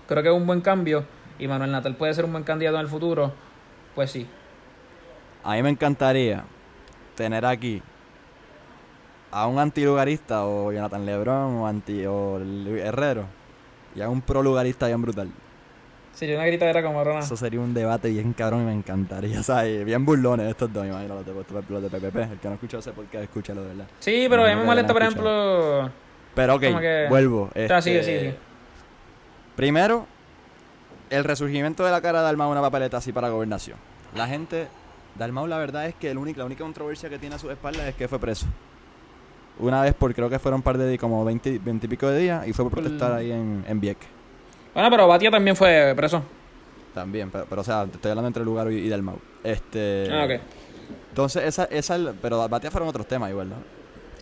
[0.06, 1.04] creo que es un buen cambio
[1.38, 3.32] y Manuel Natal puede ser un buen candidato en el futuro,
[3.94, 4.26] pues sí.
[5.42, 6.44] A mí me encantaría
[7.16, 7.82] tener aquí
[9.30, 13.26] a un antilugarista o Jonathan Lebron o anti o Luis Herrero
[13.96, 15.28] y a un pro lugarista bien brutal.
[16.14, 17.20] Sería una gritadera como Rona.
[17.20, 19.84] Eso sería un debate bien cabrón y me encantaría, ¿sabes?
[19.84, 21.32] Bien burlones estos dos, imagino, los de,
[21.68, 22.16] los de PPP.
[22.32, 23.86] El que no escuchó ese podcast, escúchalo, de verdad.
[23.98, 25.90] Sí, pero a mí No me molesta, por ejemplo,
[26.34, 27.50] Pero ok, Como que- vuelvo.
[27.50, 28.36] Ah, sigue, este, sigue, sigue.
[29.56, 30.06] Primero,
[31.10, 33.76] el resurgimiento de la cara de Dalmau una papeleta así para gobernación.
[34.14, 34.68] La gente,
[35.16, 37.88] Dalmau la verdad es que el único, la única controversia que tiene a su espalda
[37.88, 38.46] es que fue preso.
[39.58, 42.08] Una vez por creo que fueron un par de días, como 20, 20 y pico
[42.08, 44.08] de días, y fue por Por- protestar ahí en, en Vieques.
[44.74, 46.22] Bueno, pero Batia también fue preso.
[46.92, 49.18] También, pero, pero, o sea, te estoy hablando entre Lugaro y, y Dalmau.
[49.42, 50.40] Este, Ah, ok.
[51.10, 53.56] Entonces, esa, esa, pero Batia fueron otros temas igual, ¿no?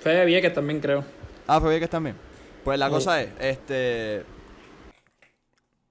[0.03, 1.05] Fue Vieques también, creo.
[1.47, 2.17] Ah, fue Vieques también.
[2.65, 2.93] Pues la Sí.
[2.93, 4.25] cosa es, este.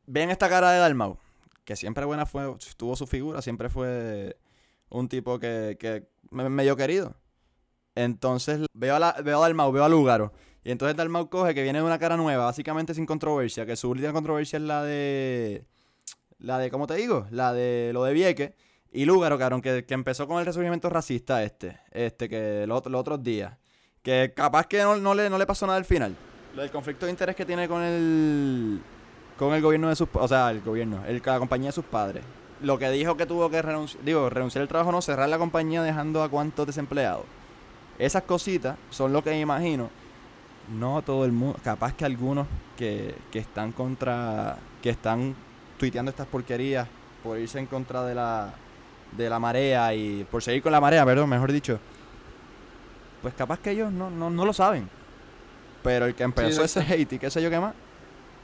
[0.06, 1.18] Ven esta cara de Dalmau,
[1.66, 4.36] que siempre buena fue, tuvo su figura, siempre fue
[4.90, 7.14] un tipo que, que me- medio querido.
[7.96, 10.32] Entonces veo a, la, veo a Dalmau, veo a Lugaro.
[10.64, 13.90] Y entonces Dalmau coge que viene de una cara nueva, básicamente sin controversia, que su
[13.90, 15.66] última controversia es la de.
[16.38, 17.28] La de, ¿cómo te digo?
[17.32, 18.52] La de lo de Vieques.
[18.92, 23.24] Y Lugaro, cabrón, que, que empezó con el resurgimiento racista este, este, que los, otros
[23.24, 23.58] días.
[24.04, 26.16] Que capaz que no, no le, no le pasó nada al final.
[26.56, 28.82] Lo del conflicto de interés que tiene con el.
[29.38, 30.10] Con el gobierno de sus.
[30.14, 32.24] O sea, el gobierno, el, la compañía de sus padres.
[32.62, 34.04] Lo que dijo que tuvo que renunciar.
[34.04, 37.26] Digo, renunciar al trabajo, no, cerrar la compañía dejando a cuántos desempleados.
[37.98, 39.90] Esas cositas son lo que imagino.
[40.70, 41.60] No todo el mundo.
[41.64, 42.48] Capaz que algunos
[42.78, 44.58] que, que están contra.
[44.82, 45.36] Que están
[45.78, 46.88] tuiteando estas porquerías
[47.24, 48.54] por irse en contra de la.
[49.12, 51.80] De la marea y por seguir con la marea, perdón, mejor dicho
[53.22, 54.90] pues capaz que ellos no, no, no lo saben.
[55.84, 57.74] Pero el que empezó ese hate y qué sé yo qué más,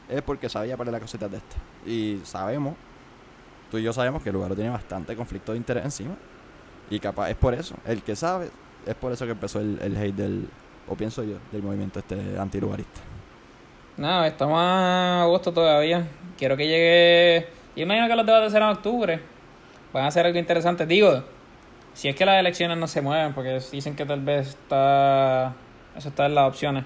[0.09, 1.59] es porque sabía para las cositas de estas.
[1.85, 2.75] Y sabemos,
[3.69, 6.15] tú y yo sabemos que el lugar tiene bastante conflicto de interés encima.
[6.89, 7.75] Y capaz es por eso.
[7.85, 8.49] El que sabe,
[8.85, 10.49] es por eso que empezó el, el hate del,
[10.87, 13.01] o pienso yo, del movimiento este antilugarista.
[13.97, 16.07] No, estamos a agosto todavía.
[16.37, 17.47] Quiero que llegue.
[17.75, 19.19] Yo imagino que los debates serán en octubre.
[19.91, 20.85] Van a ser algo interesante.
[20.85, 21.23] Digo,
[21.93, 25.55] si es que las elecciones no se mueven, porque dicen que tal vez está.
[25.95, 26.85] Eso está en las opciones.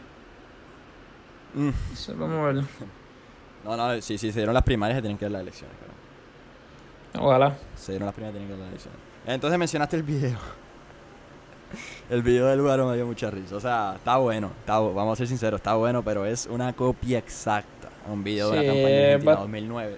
[1.53, 1.69] Mm.
[1.91, 2.65] Eso vamos a ver.
[3.63, 7.27] No, no, si, si se dieron las primarias se tienen que dar las elecciones, cabrón.
[7.27, 7.55] Ojalá.
[7.75, 8.99] Se dieron las primarias tienen que dar las elecciones.
[9.27, 10.39] Entonces mencionaste el video.
[12.09, 13.55] El video del lugar me dio mucha risa.
[13.55, 14.51] O sea, está bueno.
[14.59, 18.49] Está, vamos a ser sinceros, está bueno, pero es una copia exacta a un video
[18.51, 19.97] de la campaña de Argentina but- 2009.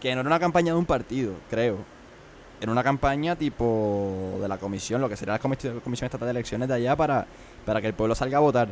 [0.00, 1.78] Que no era una campaña de un partido, creo.
[2.60, 6.30] Era una campaña tipo de la comisión, lo que sería la comisión, comisión estatal de
[6.30, 7.26] elecciones de allá para,
[7.64, 8.68] para que el pueblo salga a votar.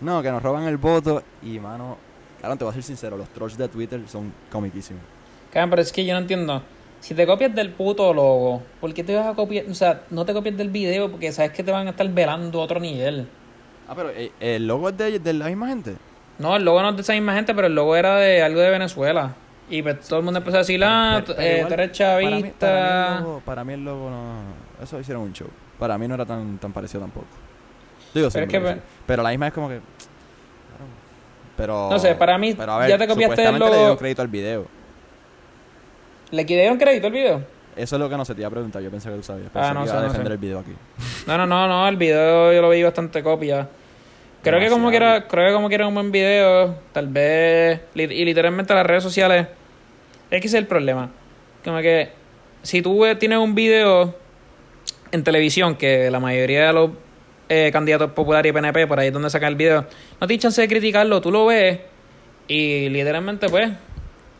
[0.00, 1.22] No, que nos roban el voto.
[1.42, 1.96] Y, mano,
[2.40, 5.02] claro, te voy a ser sincero, los trolls de Twitter son comiquísimos.
[5.52, 6.62] Cabrón, pero es que yo no entiendo.
[7.06, 9.66] Si te copias del puto logo, ¿por qué te vas a copiar?
[9.70, 12.60] O sea, no te copies del video porque sabes que te van a estar velando
[12.60, 13.28] a otro nivel.
[13.86, 15.94] Ah, pero eh, el logo es de, de la misma gente.
[16.40, 18.58] No, el logo no es de esa misma gente, pero el logo era de algo
[18.58, 19.36] de Venezuela.
[19.70, 21.74] Y pues todo el mundo empezó a decir, ah, Pero- tú- pero eh, igual, tú
[21.74, 22.66] eres para mí- chavista.
[22.66, 24.82] Para mí, el logo, para mí el logo no.
[24.82, 25.48] Eso hicieron un show.
[25.78, 27.26] Para mí no era tan, tan parecido tampoco.
[28.14, 28.82] Digo, sí, Pero es me que parece.
[29.06, 29.78] pero la misma es como que.
[31.56, 31.88] Pero.
[31.88, 33.80] No sé, para mí, pero a ver, ya te copiaste el supuestamente le logo.
[33.82, 34.66] dieron crédito al video.
[36.30, 37.42] ¿Le dieron crédito al video?
[37.76, 38.82] Eso es lo que no se te iba a preguntar.
[38.82, 39.50] Yo pensé que tú sabías.
[39.54, 40.34] Ah, no que sé, iba a no defender sé.
[40.34, 40.72] el video aquí.
[41.26, 43.68] No, no, no, no, el video yo lo vi bastante copia.
[44.42, 48.72] Creo que como quiera, creo que como quiera un buen video, tal vez, y literalmente
[48.74, 49.48] las redes sociales,
[50.30, 51.10] es que ese es el problema.
[51.64, 52.10] Como que
[52.62, 54.14] si tú tienes un video
[55.10, 56.90] en televisión, que la mayoría de los
[57.48, 59.84] eh, candidatos populares y PNP, por ahí es donde sacan el video,
[60.20, 61.80] no tienes chance de criticarlo, tú lo ves
[62.46, 63.70] y literalmente pues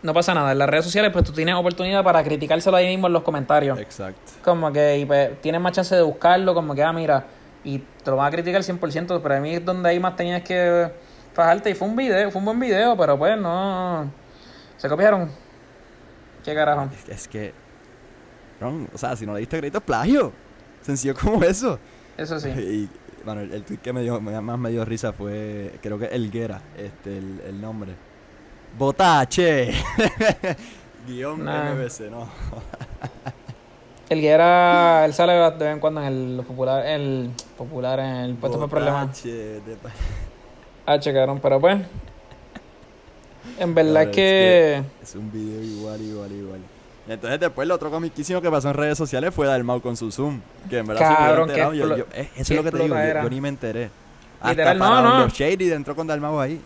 [0.06, 0.52] no pasa nada.
[0.52, 3.78] En las redes sociales pues tú tienes oportunidad para criticárselo ahí mismo en los comentarios.
[3.78, 4.32] Exacto.
[4.42, 7.26] Como que y pues, tienes más chance de buscarlo, como que, ah, mira,
[7.64, 10.42] y te lo van a criticar 100%, pero a mí es donde ahí más tenías
[10.42, 10.90] que
[11.34, 11.70] fajarte.
[11.70, 14.10] Y fue un video, fue un buen video, pero pues no.
[14.76, 15.30] Se copiaron.
[16.44, 16.88] ¿Qué carajo?
[16.92, 17.52] Es, es que.
[18.60, 20.32] Ron, o sea, si no le diste crédito es plagio.
[20.80, 21.78] Sencillo como eso.
[22.16, 22.48] Eso sí.
[22.56, 22.88] Y,
[23.24, 26.60] bueno, el, el tweet que me dio, más me dio risa fue, creo que Elguera,
[26.78, 27.96] este, el, el nombre.
[28.78, 29.72] Botache.
[31.06, 31.72] Guión Nah.
[31.74, 32.28] MBC, no.
[34.08, 35.04] El que era.
[35.04, 36.06] Él sale de vez en cuando en
[36.38, 36.86] el popular.
[36.86, 39.22] El popular, en el puesto por problemas.
[39.82, 39.90] Pa-
[40.88, 41.78] Ah, checaron, pero pues.
[43.58, 44.82] En verdad Claro, es que.
[45.02, 46.60] Es un video igual, igual, igual.
[47.08, 50.40] Entonces después lo otro comiquísimo que pasó en redes sociales fue Dalmau con su Zoom.
[50.68, 52.70] Que en verdad se Cabrón, qué enterado, yo- yo- eh, Eso es qué lo que
[52.72, 53.90] te digo, yo, yo ni me enteré.
[54.40, 55.28] Hasta Literal, no, para no.
[55.28, 56.60] Shady entró con Dalmau ahí.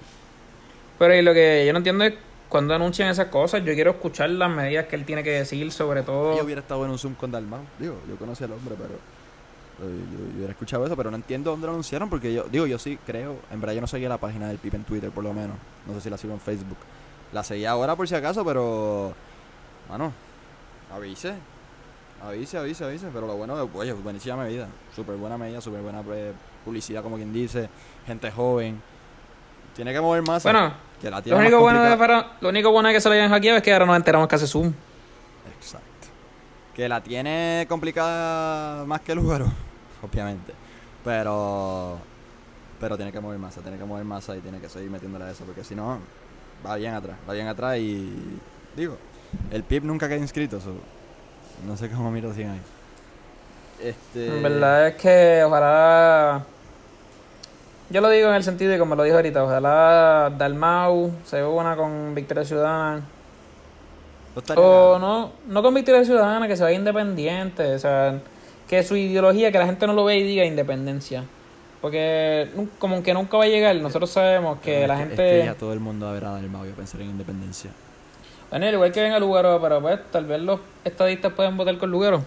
[1.00, 2.12] Pero y lo que yo no entiendo es
[2.50, 6.02] cuando anuncian esas cosas, yo quiero escuchar las medidas que él tiene que decir, sobre
[6.02, 6.36] todo.
[6.36, 7.62] Yo hubiera estado en un Zoom con Dalmau.
[7.78, 8.98] Digo, yo conocí al hombre, pero.
[9.80, 13.36] Yo, hubiera escuchado eso, pero no entiendo dónde anunciaron porque yo, digo, yo sí creo.
[13.50, 15.56] En verdad, yo no seguía la página del Pipe en Twitter, por lo menos.
[15.86, 16.76] No sé si la sigo en Facebook.
[17.32, 19.14] La seguía ahora por si acaso, pero.
[19.88, 20.12] Mano,
[20.94, 21.32] avise.
[22.22, 23.06] Avise, avise, avise.
[23.10, 24.68] Pero lo bueno, oye, buenísima medida.
[24.94, 26.32] Súper buena medida, súper buena eh,
[26.62, 27.70] publicidad, como quien dice.
[28.06, 28.82] Gente joven.
[29.74, 30.50] Tiene que mover masa.
[30.50, 32.22] Bueno, que la tiene lo más único, bueno de complicada.
[32.22, 34.28] Fara- lo único bueno de que se lo hayan hackeado es que ahora nos enteramos
[34.28, 34.72] que hace zoom.
[35.56, 35.86] Exacto.
[36.74, 39.46] Que la tiene complicada más que el Lugaro,
[40.02, 40.52] obviamente.
[41.04, 41.98] Pero.
[42.80, 45.30] Pero tiene que mover masa, tiene que mover masa y tiene que seguir metiéndole a
[45.30, 45.98] eso, porque si no,
[46.66, 48.10] va bien atrás, va bien atrás y.
[48.74, 48.96] Digo,
[49.50, 50.72] el PIB nunca queda inscrito, so,
[51.66, 52.60] no sé cómo miro siguen ahí.
[53.82, 54.36] Este.
[54.36, 56.42] En verdad es que ojalá.
[57.90, 61.76] Yo lo digo en el sentido de como lo dijo ahorita, ojalá Dalmau se una
[61.76, 63.02] con Victoria Ciudadana.
[64.36, 67.74] no O no, no con Victoria Ciudadana, que se vaya independiente.
[67.74, 68.20] O sea,
[68.68, 71.24] que su ideología, que la gente no lo ve y diga independencia.
[71.80, 72.48] Porque
[72.78, 75.38] como que nunca va a llegar, nosotros sabemos que Pero la es gente...
[75.38, 77.10] Es que ya todo el mundo va a ver a Dalmau y a pensar en
[77.10, 77.72] independencia.
[78.50, 81.90] Bueno, al igual que venga Lugaro, pero pues tal vez los estadistas pueden votar con
[81.90, 82.22] Lugaro.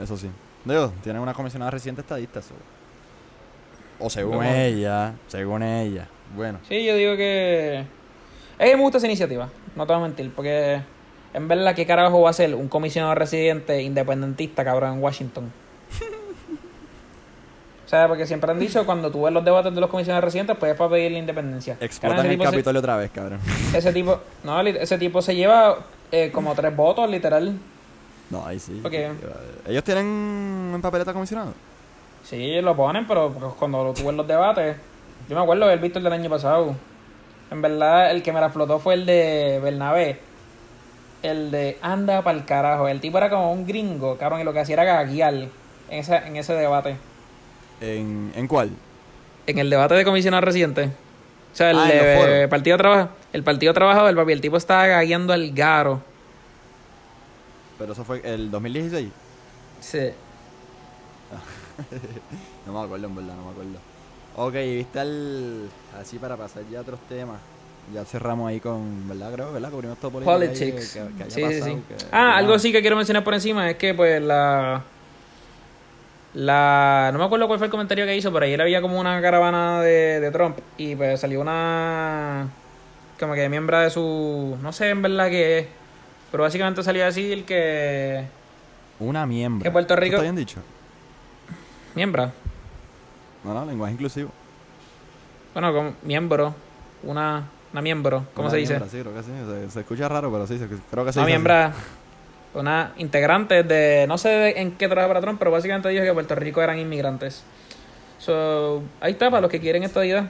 [0.00, 0.30] Eso sí.
[0.64, 2.40] Digo, tienen una comisionada reciente estadista.
[4.00, 6.08] O según Como- ella, según ella.
[6.34, 7.84] Bueno, Sí, yo digo que...
[8.58, 10.80] A mí me gusta esa iniciativa, no te voy a mentir, porque
[11.34, 15.50] en verdad, ¿qué carajo va a ser un comisionado residente independentista, cabrón, en Washington?
[17.86, 20.56] o sea, porque siempre han dicho, cuando tú ves los debates de los comisionados residentes,
[20.58, 21.76] pues es para pedir la independencia.
[21.80, 23.40] Explotan el se- Capitolio otra vez, cabrón.
[23.74, 25.78] Ese tipo, no, ese tipo se lleva
[26.12, 27.58] eh, como tres votos, literal.
[28.30, 28.80] No, ahí sí.
[28.84, 28.92] Ok.
[29.66, 31.52] Ellos tienen en papeleta comisionado.
[32.24, 34.76] Sí, lo ponen, pero cuando tú ves los debates,
[35.28, 36.74] yo me acuerdo haber visto el del año pasado.
[37.50, 40.20] En verdad, el que me la explotó fue el de Bernabé.
[41.22, 42.88] El de anda pa'l carajo.
[42.88, 45.50] El tipo era como un gringo, cabrón, y lo que hacía era gaguear en
[45.90, 46.96] ese, en ese debate.
[47.80, 48.70] ¿En, ¿En cuál?
[49.46, 50.84] En el debate de comisionado residente.
[51.52, 52.48] O sea, el Ah, en de foros.
[52.48, 56.00] partido trabaja, el partido trabajador, papi, el tipo estaba gagueando al garo.
[57.78, 59.08] Pero eso fue el 2016.
[59.80, 60.10] Sí.
[62.66, 63.78] No me acuerdo, en verdad, no me acuerdo.
[64.36, 65.68] Ok, viste el.
[66.00, 67.38] Así para pasar ya a otros temas.
[67.92, 69.08] Ya cerramos ahí con.
[69.08, 69.32] ¿Verdad?
[69.32, 69.70] Creo, ¿verdad?
[69.70, 70.92] Cubrimos todo política ahí Politics.
[70.92, 71.82] que- que haya sí, sí, pasado, sí.
[71.88, 74.82] que- Ah, algo sí que quiero mencionar por encima es que pues la
[76.34, 79.20] la no me acuerdo cuál fue el comentario que hizo, pero ayer había como una
[79.20, 82.48] caravana de, de Trump y pues salió una
[83.18, 85.66] como que miembro de su no sé en verdad qué es,
[86.30, 88.24] pero básicamente salía a decir que
[89.00, 89.64] Una miembro.
[89.64, 90.60] Que Puerto Rico- ¿Está bien dicho?
[91.94, 92.30] Miembro,
[93.44, 94.30] No, no, lenguaje inclusivo.
[95.54, 96.54] bueno, como miembro,
[97.02, 98.72] una una miembro, ¿cómo Una se dice?
[98.74, 99.30] miembra, sí, creo que sí.
[99.66, 101.18] Se, se escucha raro, pero sí, se- creo que sí.
[101.20, 101.72] Una miembra,
[102.54, 106.34] una integrante de, no sé en qué trabaja para Trump, pero básicamente dijo que Puerto
[106.34, 107.44] Rico eran inmigrantes.
[108.18, 110.24] So, ahí está, para los que quieren estadidad.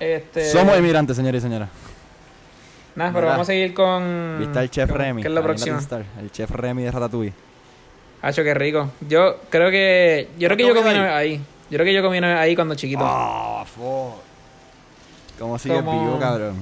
[0.00, 1.68] Este, Somos inmigrantes, señores y señoras.
[2.96, 4.36] Nada, pero vamos a seguir con...
[4.40, 5.22] Viste al chef con- Remy.
[5.22, 5.78] ¿Qué es lo próximo?
[6.20, 7.32] El chef Remy de Ratatouille.
[8.22, 8.90] Hacho, qué rico.
[9.08, 10.28] Yo creo que...
[10.38, 11.36] Yo creo que yo ¿Has comí ahí.
[11.70, 13.02] Yo creo que yo comí ahí cuando chiquito.
[13.04, 14.16] Ah, fuck.
[15.38, 16.56] ¿Cómo sigue Como- vivo, cabrón?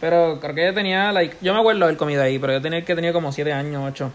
[0.00, 1.36] Pero creo que yo tenía, like...
[1.40, 4.10] Yo me acuerdo haber comido ahí, pero yo tenía que tenía como 7 años, 8.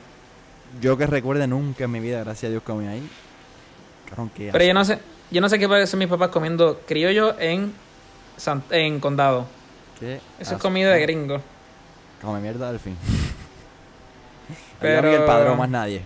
[0.82, 3.02] Yo que recuerde nunca en mi vida, gracias a Dios, comí ahí.
[4.10, 5.00] Cabrón, qué Pero yo no sé...
[5.32, 7.74] Yo no sé qué parecen mis papás comiendo criollo en,
[8.36, 9.46] San- en condado.
[10.00, 11.40] Qué Eso es comida de gringo.
[12.22, 12.98] Come mierda al fin.
[14.82, 15.16] Pero- Pero...
[15.16, 16.02] el padrón más nadie.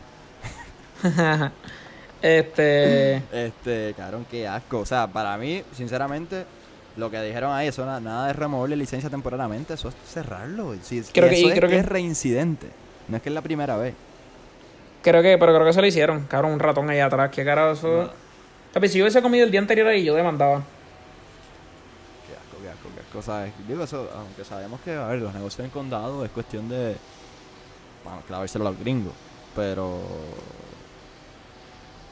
[2.21, 3.21] este.
[3.31, 4.79] Este, cabrón, qué asco.
[4.79, 6.45] O sea, para mí, sinceramente,
[6.97, 10.75] lo que dijeron ahí, eso na- nada de removerle licencia temporalmente, eso es cerrarlo.
[10.81, 12.67] Sí, Creo que- eso es creo que es reincidente.
[13.07, 13.93] No es que es la primera vez.
[15.03, 16.25] Creo que, pero creo que se lo hicieron.
[16.25, 17.29] Cabrón, un ratón ahí atrás.
[17.31, 18.11] ¿Qué carajo eso?
[18.73, 18.87] No.
[18.87, 20.63] Si yo hubiese comido el día anterior ahí, yo demandaba.
[22.27, 23.21] Qué asco, qué asco, qué asco.
[23.21, 23.53] ¿sabes?
[23.67, 26.95] Digo eso, aunque sabemos que, a ver, los negocios en condado es cuestión de.
[28.03, 29.13] Bueno, clavárselo a los gringos.
[29.55, 30.01] Pero.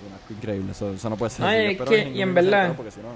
[0.08, 1.46] Un asco increíble, eso, eso no puede ser.
[1.46, 3.16] Ay, es que- y en verdad- porque si no-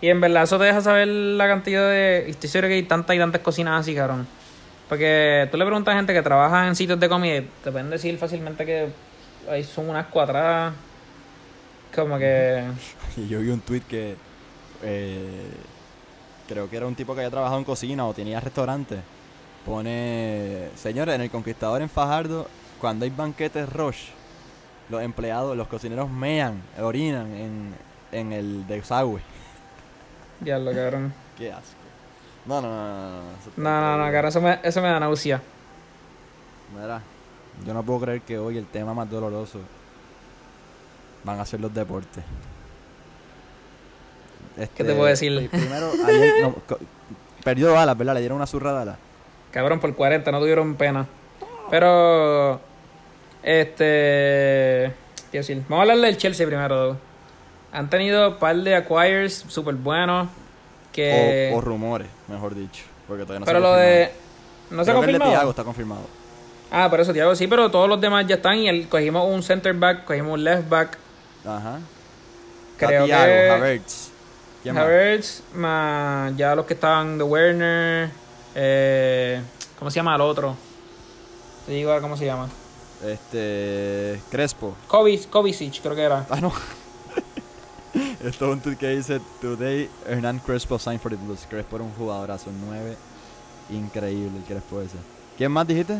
[0.00, 2.24] Y en verdad, eso te deja saber la cantidad de.
[2.28, 4.26] y Estoy seguro que hay tantas y tantas cocinas así, cabrón.
[4.88, 7.88] Porque tú le preguntas a gente que trabaja en sitios de comida y te pueden
[7.90, 8.88] decir fácilmente que
[9.50, 10.74] ahí son unas cuadradas.
[11.94, 12.62] Como que.
[13.16, 14.16] Y yo vi un tweet que
[14.82, 15.48] eh,
[16.46, 18.96] creo que era un tipo que había trabajado en cocina o tenía restaurante.
[19.64, 22.46] Pone, señores, en el Conquistador en Fajardo,
[22.80, 24.08] cuando hay banquetes Roche,
[24.88, 27.74] los empleados, los cocineros mean, orinan en,
[28.12, 29.20] en el desagüe.
[30.40, 31.12] Diablo, cabrón.
[31.36, 31.74] Qué asco.
[32.46, 33.22] No, no, no, no.
[33.22, 33.22] No,
[33.56, 35.40] No, no, no, cabrón, eso me, eso me da náusea.
[36.80, 37.00] Mira,
[37.66, 39.60] yo no puedo creer que hoy el tema más doloroso
[41.24, 42.22] van a ser los deportes.
[44.74, 45.36] ¿Qué te puedo decir?
[45.36, 46.54] pri- Primero, ayer no,
[47.44, 48.14] perdió Dallas, ¿verdad?
[48.14, 48.96] Le dieron una zurra a Dallas.
[49.50, 51.06] Cabrón, por 40, no tuvieron pena.
[51.70, 52.60] Pero.
[53.46, 54.92] Este.
[55.30, 55.62] ¿Qué decir?
[55.68, 56.96] Vamos a hablar del Chelsea primero.
[57.72, 60.28] han tenido un par de acquires súper buenos.
[60.92, 61.52] Que...
[61.54, 62.82] O, o rumores, mejor dicho.
[63.06, 64.10] Porque todavía no pero se lo de.
[64.70, 65.30] No se ha confirmado.
[65.30, 66.02] Thiago está confirmado.
[66.72, 68.56] Ah, por eso Thiago sí, pero todos los demás ya están.
[68.58, 70.98] Y el, cogimos un center back, cogimos un left back.
[71.44, 71.78] Ajá.
[72.78, 73.50] Creo Thiago, que.
[73.50, 74.10] Havertz.
[74.68, 78.10] Havertz, más ya los que estaban de Werner.
[78.56, 79.40] Eh,
[79.78, 80.56] ¿Cómo se llama el otro?
[81.66, 82.48] Te digo ahora cómo se llama.
[83.04, 84.20] Este.
[84.30, 84.74] Crespo.
[84.88, 86.26] Kovic, Kovacic, creo que era.
[86.30, 86.52] Ah, no.
[88.24, 91.46] Esto es un tweet que dice: Today, Hernán Crespo signed for the Blues.
[91.48, 92.96] Crespo era un jugadorazo, un 9.
[93.70, 94.96] Increíble el Crespo ese.
[95.36, 95.98] ¿Quién más dijiste?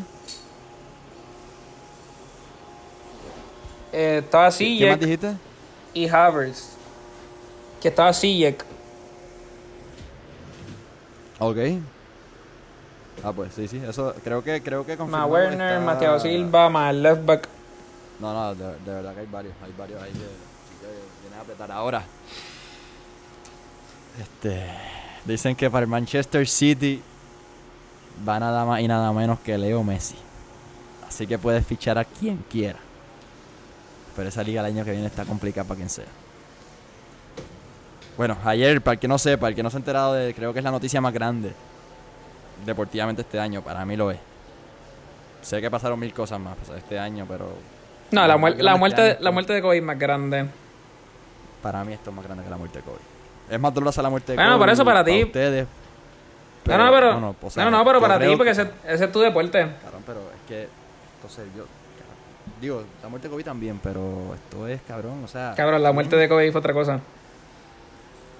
[3.92, 5.34] Eh, estaba ¿Quién más Sijek dijiste?
[5.94, 6.70] y Havertz.
[7.80, 8.64] Que estaba Sijek.
[11.38, 11.56] Ok.
[13.24, 13.78] Ah, pues sí, sí.
[13.86, 17.48] Eso creo que creo que Más confirmado Werner, está- Mateo Silva, más left back.
[18.20, 21.42] No, no, de, de verdad que hay varios, hay varios ahí que, que vienen a
[21.42, 22.04] apretar ahora.
[24.20, 24.64] Este,
[25.24, 27.02] dicen que para el Manchester City
[28.26, 30.16] va nada más y nada menos que Leo Messi.
[31.06, 32.78] Así que puedes fichar a quien quiera.
[34.14, 36.06] Pero esa liga el año que viene está complicada para quien sea.
[38.16, 40.54] Bueno, ayer, para el que no sepa, el que no se ha enterado de, creo
[40.54, 41.52] que es la noticia más grande
[42.64, 44.18] deportivamente este año, para mí lo es.
[45.42, 47.48] Sé que pasaron mil cosas más este año, pero
[48.10, 50.46] No, la, muer- la muerte, este la muerte de Kobe es más grande.
[51.62, 52.98] Para mí esto es más grande que la muerte de Kobe.
[53.50, 54.60] Es más dolorosa la muerte de Bueno, Kobe.
[54.60, 55.22] por eso para ti.
[55.24, 55.66] ustedes.
[56.64, 59.04] no, no, pero, no, no, o sea, no, pero para ti, porque que- ese, ese
[59.04, 59.60] es tu deporte.
[59.82, 60.68] Cabrón, pero es que
[61.16, 61.64] entonces yo
[62.60, 66.16] digo, la muerte de Kobe también, pero esto es cabrón, o sea, Cabrón, la muerte
[66.16, 66.98] de Kobe fue otra cosa.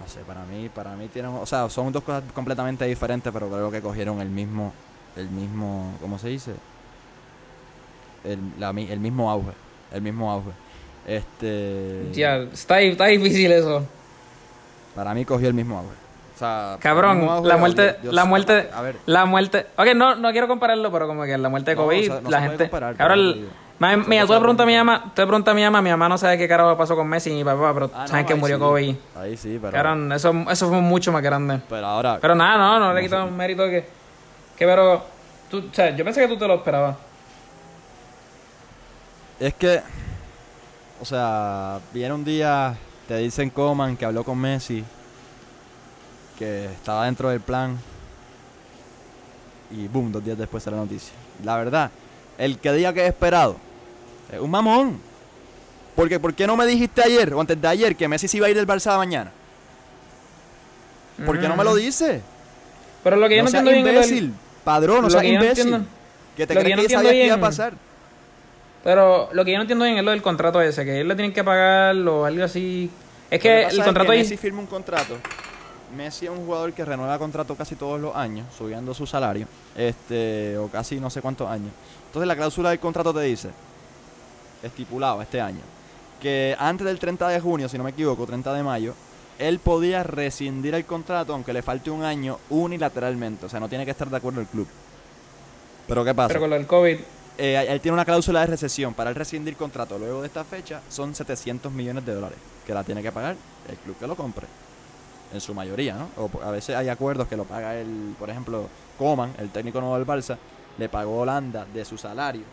[0.01, 3.49] No sé, para mí, para mí tienen, o sea, son dos cosas completamente diferentes, pero
[3.49, 4.73] creo que cogieron el mismo
[5.17, 6.53] el mismo, ¿cómo se dice?
[8.25, 9.53] El, la el mismo auge,
[9.93, 10.51] el mismo auge.
[11.07, 13.87] Este Ya, está, está difícil eso.
[14.95, 15.95] para mí cogió el mismo auge.
[16.35, 19.67] O sea, Cabrón, auge, la muerte, la muerte, a ver, la muerte.
[19.77, 22.21] Ok, no, no quiero compararlo, pero como que la muerte de No, Kobe, o sea,
[22.21, 22.65] no se la gente.
[22.65, 23.47] comparar, cabrón,
[23.79, 26.09] mira, tú le preguntas a mi mamá, tú le preguntas a mi mamá, mi mamá
[26.09, 28.35] no sabe qué carajo pasó con Messi y mi papá, pero Ah, no, saben que
[28.35, 28.97] murió sí, Kobe.
[29.17, 31.61] Ahí sí, pero eso, eso fue mucho más grande.
[31.69, 33.37] pero ahora Pero nada, no, no le No quitamos sé.
[33.37, 33.83] mérito que.
[34.57, 35.05] Que pero.
[35.51, 36.97] Tú, o sea, yo pensé que tú te lo esperabas.
[39.39, 39.83] Es que,
[41.01, 42.75] o sea, viene un día,
[43.07, 44.83] te dicen Coman que habló con Messi,
[46.39, 47.79] que estaba dentro del plan,
[49.71, 51.13] y boom, dos días después sale la noticia.
[51.45, 51.91] La verdad,
[52.39, 53.57] el que diga que es esperado,
[54.33, 55.01] es un mamón.
[55.95, 58.47] Porque, ¿por qué no me dijiste ayer o antes de ayer que Messi se iba
[58.47, 59.33] a ir del Barça mañana?
[61.25, 62.21] ¿Por qué no me lo dices?
[63.03, 64.35] Pero lo que yo no, no entiendo bien es imbécil,
[64.65, 65.87] padrón, no seas que no imbécil.
[66.37, 67.73] que te lo que crees yo no que sabías que iba a bien- pasar.
[68.85, 71.15] Pero lo que yo no entiendo bien es lo del contrato ese, que ellos le
[71.15, 72.91] tienen que pagar o algo así.
[73.31, 74.19] Es que el es contrato ahí.
[74.19, 75.17] Messi firma un contrato.
[75.97, 80.59] Messi es un jugador que renueva contrato casi todos los años, subiendo su salario, este,
[80.59, 81.71] o casi no sé cuántos años.
[82.07, 83.49] Entonces la cláusula del contrato te dice,
[84.63, 85.61] estipulado este año,
[86.21, 88.95] que antes del 30 de junio, si no me equivoco, 30 de mayo,
[89.39, 93.85] él podía rescindir el contrato aunque le falte un año unilateralmente, o sea, no tiene
[93.85, 94.67] que estar de acuerdo el club.
[95.87, 96.29] Pero ¿qué pasa?
[96.29, 96.99] Pero con del COVID.
[97.39, 100.81] Eh, él tiene una cláusula de recesión para el rescindir contrato luego de esta fecha
[100.89, 103.37] son 700 millones de dólares que la tiene que pagar
[103.69, 104.47] el club que lo compre
[105.35, 108.71] en su mayoría no o a veces hay acuerdos que lo paga el por ejemplo
[108.97, 110.39] Coman el técnico nuevo del Barça
[110.79, 112.45] le pagó Holanda de su salario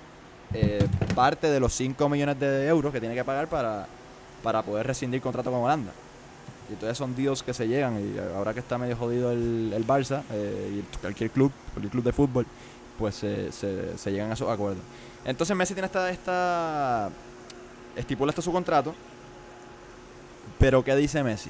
[0.54, 3.88] eh, parte de los 5 millones de euros que tiene que pagar para
[4.42, 5.92] para poder rescindir contrato con Holanda
[6.70, 9.88] y entonces son dios que se llegan y ahora que está medio jodido el, el
[9.88, 12.46] Barça eh, y cualquier club cualquier club de fútbol
[12.98, 14.84] pues se, se, llegan a esos acuerdos.
[15.26, 17.10] Entonces Messi tiene esta, esta
[17.96, 18.94] estipula esto su contrato,
[20.60, 21.50] pero ¿qué dice Messi?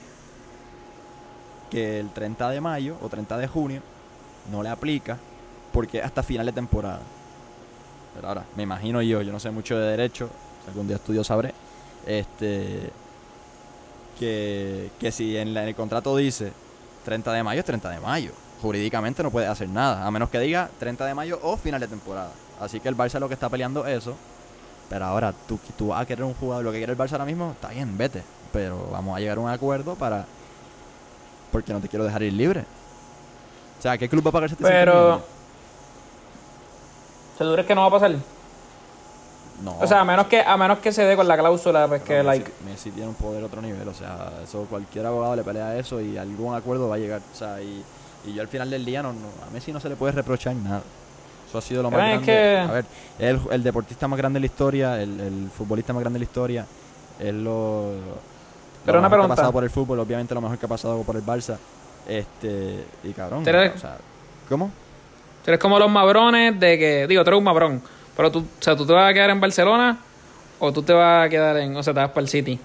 [1.69, 3.81] Que el 30 de mayo o 30 de junio
[4.51, 5.17] no le aplica
[5.71, 7.01] porque hasta final de temporada.
[8.15, 10.30] Pero ahora, me imagino yo, yo no sé mucho de derecho,
[10.67, 11.54] algún día estudio sabré,
[12.06, 12.91] este
[14.19, 16.52] que, que si en, la- en el contrato dice
[17.06, 18.32] 30 de mayo es 30 de mayo.
[18.61, 21.88] Jurídicamente no puede hacer nada, a menos que diga 30 de mayo o final de
[21.88, 22.32] temporada.
[22.61, 24.16] Así que el Barça lo que está peleando es eso.
[24.89, 27.26] Pero ahora, tú, tú vas a querer un jugador, lo que quiere el Barça ahora
[27.26, 28.24] mismo, está bien, vete.
[28.53, 30.26] Pero vamos a llegar a un acuerdo para...
[31.51, 32.61] Porque no te quiero dejar ir libre.
[33.80, 34.93] O sea, ¿qué club va a pagar 700 Pero.
[34.93, 35.24] millones?
[37.38, 38.11] ¿Seguro es que no va a pasar?
[39.63, 39.77] No.
[39.79, 42.15] O sea, a menos que, a menos que se dé con la cláusula, pues que,
[42.15, 42.51] Messi, like.
[42.65, 46.01] Messi tiene un poder a otro nivel, o sea, eso cualquier abogado le pelea eso
[46.01, 47.84] y algún acuerdo va a llegar, o sea, y,
[48.25, 50.55] y yo al final del día no, no- a Messi no se le puede reprochar
[50.55, 50.81] nada.
[51.47, 52.25] Eso ha sido lo más grande.
[52.25, 52.86] que- A ver,
[53.19, 56.25] es el, el deportista más grande de la historia, el, el futbolista más grande de
[56.25, 56.65] la historia,
[57.19, 57.91] es lo
[58.86, 59.34] Pero lo una mejor que pregunta.
[59.34, 61.57] ha pasado por el fútbol, obviamente lo mejor que ha pasado por el Barça.
[62.07, 63.97] Este, y cabrón, o sea,
[64.49, 64.71] ¿cómo?
[65.43, 67.81] Tú eres como los mabrones de que, digo, tú eres un mabrón,
[68.15, 69.97] pero tú, o sea, tú te vas a quedar en Barcelona
[70.59, 72.59] o tú te vas a quedar en, o sea, te vas para el City.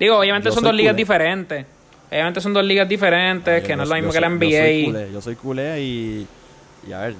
[0.00, 1.64] Digo, obviamente Yo son dos ligas diferentes.
[2.10, 4.48] Obviamente son dos ligas diferentes, que no es lo mismo que la NBA.
[4.50, 6.26] Yo soy culé, yo soy culé y,
[6.88, 7.14] y a ver,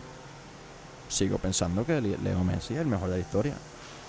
[1.08, 3.54] sigo pensando que Le- Leo Messi es el mejor de la historia.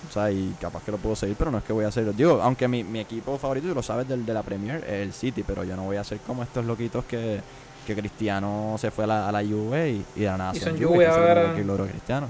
[0.08, 2.14] O sea, y capaz que lo puedo seguir, pero no es que voy a hacer.
[2.14, 5.12] Digo, aunque mi, mi equipo favorito, tú lo sabes, del, de la Premier es el
[5.14, 7.40] City, pero yo no voy a ser como estos loquitos que,
[7.84, 10.60] que Cristiano se fue a la, a la Juve y, y de la nada Y
[10.60, 11.54] son Juve, Juve se ahora.
[11.54, 12.28] que logró Cristiano.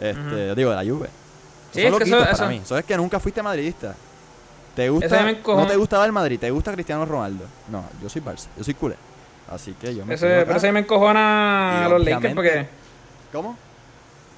[0.00, 1.08] Este, Digo, de la Juve.
[1.72, 2.60] Sí, son es que eso- para eso- mí.
[2.62, 3.94] Eso es que nunca fuiste madridista.
[4.74, 5.22] ¿Te Eso gusta?
[5.46, 6.38] ¿No te gustaba el Madrid?
[6.40, 7.44] ¿Te gusta Cristiano Ronaldo?
[7.68, 8.96] No, yo soy Barça, yo soy culé.
[9.50, 12.66] Así que yo me Eso, pero eso ahí me encojona a los Lakers porque
[13.32, 13.56] ¿Cómo?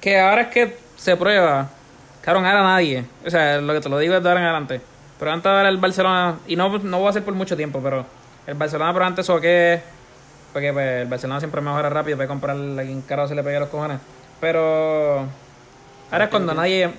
[0.01, 1.69] que ahora es que se prueba,
[2.21, 3.05] cabrón, ahora nadie.
[3.25, 4.81] O sea, lo que te lo digo es de ahora en adelante.
[5.17, 8.05] Pero antes ahora el Barcelona, y no, no va a ser por mucho tiempo, pero
[8.45, 9.81] el Barcelona pero antes o que
[10.53, 13.59] porque pues, el Barcelona siempre mejora rápido, puede comprar a quien caro se le pegue
[13.59, 13.99] los cojones.
[14.39, 15.25] Pero
[16.11, 16.91] ahora es cuando nadie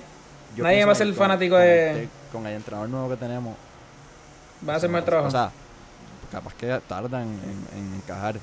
[0.55, 3.09] Yo Nadie va a ser con- fanático con de- el te- con el entrenador nuevo
[3.09, 3.55] que tenemos.
[4.67, 5.27] va a hacer más trabajo.
[5.27, 5.51] O sea,
[6.31, 8.35] capaz que tardan en, en encajar.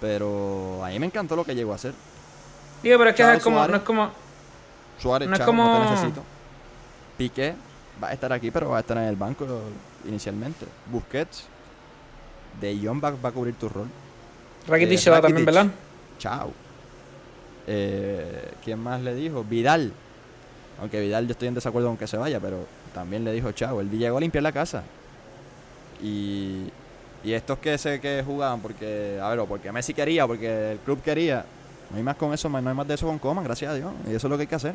[0.00, 1.92] Pero a mí me encantó lo que llegó a hacer.
[2.82, 3.70] Digo, pero es que es como, Suárez.
[3.72, 4.10] no es como,
[5.00, 6.22] Suárez, No es chao, no como- te necesito.
[7.16, 7.54] Piqué
[8.02, 9.46] va a estar aquí, pero va a estar en el banco
[10.06, 10.66] inicialmente.
[10.86, 11.44] Busquets,
[12.60, 13.88] De Jong va, va a cubrir tu rol.
[14.68, 15.44] Rakitic Eh, se va también.
[15.44, 15.66] ¿verdad?
[16.18, 16.52] Chao.
[17.66, 19.44] Eh, ¿Quién más le dijo?
[19.44, 19.92] Vidal.
[20.80, 23.80] Aunque Vidal yo estoy en desacuerdo con que se vaya, pero también le dijo chao.
[23.80, 24.82] Él llegó a limpiar la casa.
[26.02, 26.64] Y,
[27.24, 30.78] y estos que sé que jugaban porque, a ver, o porque Messi quería, porque el
[30.78, 31.44] club quería.
[31.90, 33.92] No hay más con eso, no hay más de eso con Coman, gracias a Dios.
[34.06, 34.74] Y eso es lo que hay que hacer.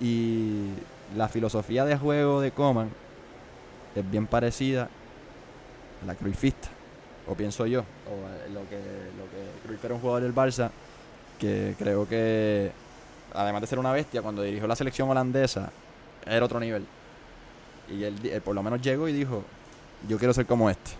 [0.00, 0.70] Y
[1.16, 2.88] la filosofía de juego de Coman
[3.94, 4.88] es bien parecida
[6.02, 6.68] a la Cruyffista,
[7.28, 7.82] o pienso yo, o
[8.26, 10.70] a lo que, lo que Cruyff era un jugador del Barça,
[11.38, 12.70] que creo que,
[13.34, 15.70] además de ser una bestia, cuando dirigió la selección holandesa,
[16.26, 16.84] era otro nivel.
[17.90, 19.44] Y él, él por lo menos llegó y dijo,
[20.08, 20.92] yo quiero ser como este.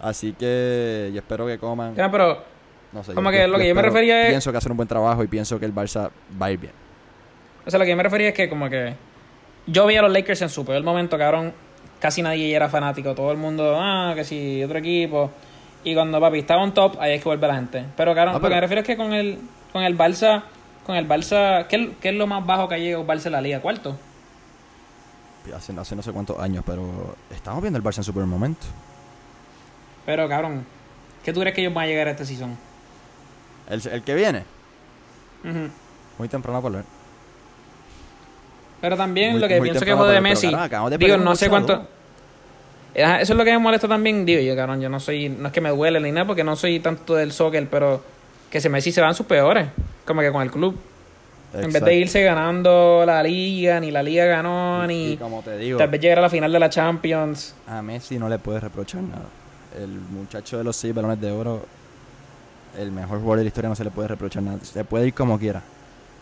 [0.00, 1.94] Así que yo espero que Coman...
[1.94, 2.42] Ya, pero
[2.92, 4.88] No sé, Como que lo que yo me refería es- Pienso que hacer un buen
[4.88, 6.10] trabajo y pienso que el Barça
[6.40, 6.72] va a ir bien.
[7.66, 8.94] O sea, lo que yo me refería es que como que
[9.66, 11.52] yo vi a los Lakers en su peor momento, cabrón,
[11.98, 15.30] casi nadie era fanático, todo el mundo, ah, que si otro equipo.
[15.84, 17.84] Y cuando papi estaba on top, ahí es que vuelve la gente.
[17.96, 19.38] Pero cabrón, Ah, lo que me refiero es que con el
[19.72, 20.42] con el Barça,
[20.86, 23.32] con el Barça, ¿qué, es- qué es lo más bajo que ha llegado Barça en
[23.32, 23.60] la liga?
[23.60, 23.96] ¿Cuarto?
[25.54, 28.66] Hace, hace no sé cuántos años, pero estamos viendo el Barça en su peor momento.
[30.06, 30.64] Pero cabrón,
[31.22, 32.56] ¿qué tú crees que ellos van a llegar a este season?
[33.68, 34.44] El, el que viene,
[36.18, 36.84] muy temprano por ver.
[38.80, 41.48] Pero también Muy- lo que pienso que jode de para pero, Messi, digo, no sé
[41.48, 41.88] cuánto...
[42.94, 45.52] Eso es lo que me molesta también, digo yo, cabrón, yo no soy, no es
[45.52, 48.00] que me duele ni nada, porque no soy tanto del soccer, pero
[48.50, 49.66] que se Messi se van sus peores,
[50.06, 50.76] como que con el club.
[51.54, 55.56] En vez de irse ganando la liga, ni la liga ganó, ni y como te
[55.58, 57.54] digo, tal vez llegar a la final de la Champions.
[57.68, 59.24] a Messi no le puedes reprochar nada.
[59.76, 61.64] El muchacho de los seis balones de oro,
[62.78, 64.58] el mejor jugador de la historia, no se le puede reprochar nada.
[64.62, 65.62] Se puede ir como quiera.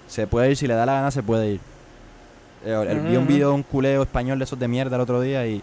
[0.08, 1.60] Se puede ir, si le da la gana, se puede ir.
[2.64, 5.20] Eh, él- Vi un video de un culeo español de esos de mierda el otro
[5.20, 5.62] día y.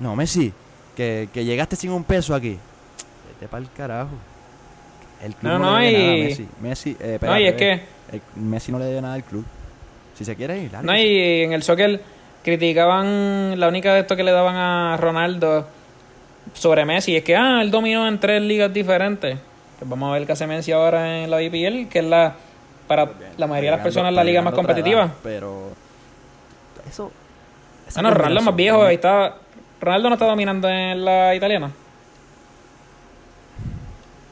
[0.00, 0.52] No, Messi,
[0.96, 2.58] que, que llegaste sin un peso aquí.
[3.28, 4.10] Vete para el carajo.
[5.22, 6.48] El club No, no, no, le debe nada a Messi.
[6.60, 7.56] Messi, eh, No, y es espérate,
[8.10, 9.44] que, el- Messi no le debe nada al club.
[10.16, 12.02] Si se quiere ir, no, y en el soccer
[12.42, 15.66] criticaban la única de esto que le daban a Ronaldo
[16.54, 19.38] sobre Messi, es que, ah, él dominó en tres ligas diferentes.
[19.78, 22.34] Pues vamos a ver qué hace Messi ahora en la BPL, que es la,
[22.86, 25.02] para la mayoría de las personas, la liga más competitiva.
[25.04, 25.70] edad, pero.
[26.88, 27.10] Eso.
[27.88, 28.84] esa Bueno, Ronaldo es más viejo, ¿no?
[28.84, 29.36] ahí está.
[29.80, 31.70] Ronaldo no está dominando en la italiana.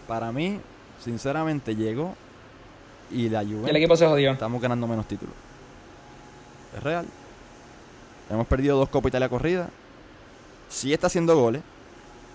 [0.07, 0.61] Para mí,
[1.03, 2.15] sinceramente, llegó
[3.11, 4.33] y la Y el Juventus equipo se jodió.
[4.33, 5.35] estamos ganando menos títulos.
[6.77, 7.07] Es real.
[8.31, 9.69] Hemos perdido dos Copa Italia corrida.
[10.69, 11.63] Sí está haciendo goles.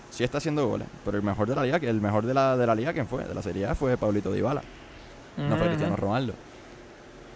[0.10, 0.88] Sí está haciendo goles.
[1.06, 3.08] Pero el mejor de la liga, que el mejor de la, de la liga, ¿quién
[3.08, 3.26] fue?
[3.26, 4.62] De la Serie A fue Pablito Dybala.
[5.38, 5.66] No fue Ujú.
[5.68, 6.34] Cristiano Ronaldo.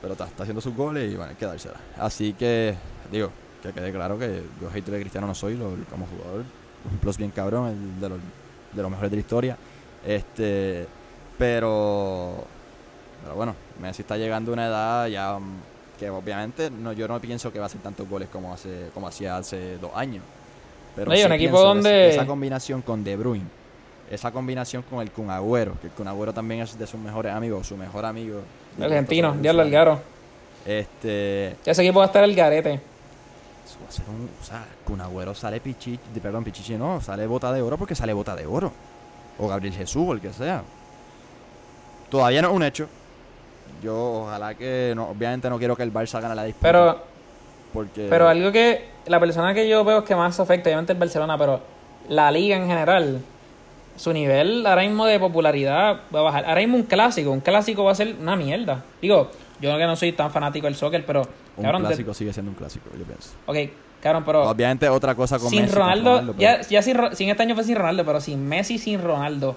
[0.01, 1.78] Pero está, está haciendo sus goles y bueno, hay que dársela.
[1.99, 2.75] Así que,
[3.11, 3.32] digo,
[3.68, 6.43] que quede claro que yo hater de Cristiano no soy lo- como jugador.
[6.91, 8.20] Un plus bien cabrón, el de los,
[8.74, 9.57] de los mejores de la historia.
[10.05, 10.86] Este,
[11.38, 12.43] pero,
[13.24, 15.59] pero bueno, Messi está llegando a una edad ya mm,
[15.99, 19.07] que obviamente no, yo no pienso que va a hacer tantos goles como hace como
[19.07, 20.24] hacía hace dos años.
[20.95, 23.45] Pero y sí un equipo donde- esa combinación con De Bruyne,
[24.09, 27.34] esa combinación con el Kun Agüero, que el Kun Agüero también es de sus mejores
[27.34, 28.39] amigos, su mejor amigo.
[28.82, 29.76] Argentino, Diablo Suárez.
[29.80, 30.01] Algaro.
[30.65, 32.80] Este, Ese equipo va a estar el garete.
[33.68, 34.30] Eso va a ser un.
[34.41, 35.99] O sea, Kun Agüero sale Pichichi.
[36.22, 38.72] Perdón, Pichichi no, sale bota de oro porque sale bota de oro.
[39.39, 40.63] O Gabriel Jesús, o el que sea.
[42.09, 42.88] Todavía no es un hecho.
[43.84, 44.93] Yo, ojalá que.
[44.95, 46.68] No, obviamente no quiero que el Barça gane la disputa.
[46.68, 47.03] Pero,
[47.74, 48.07] porque.
[48.09, 51.59] pero algo que la persona que yo veo que más afecta, obviamente el Barcelona, pero
[52.07, 53.22] la liga en general,
[53.97, 56.45] su nivel ahora mismo de popularidad va a bajar.
[56.45, 58.82] Ahora mismo un clásico, un clásico va a ser una mierda.
[59.01, 61.28] Digo, yo que no soy tan fanático del soccer, pero
[61.58, 63.30] un cabrón, clásico sigue siendo un clásico, yo pienso.
[63.45, 63.58] ok,
[64.01, 67.43] cabrón, pero Obviamente otra cosa con sin Messi, Ronaldo, pero ya, ya sin, sin este
[67.43, 69.55] año fue sin Ronaldo, pero sin Messi, sin Ronaldo.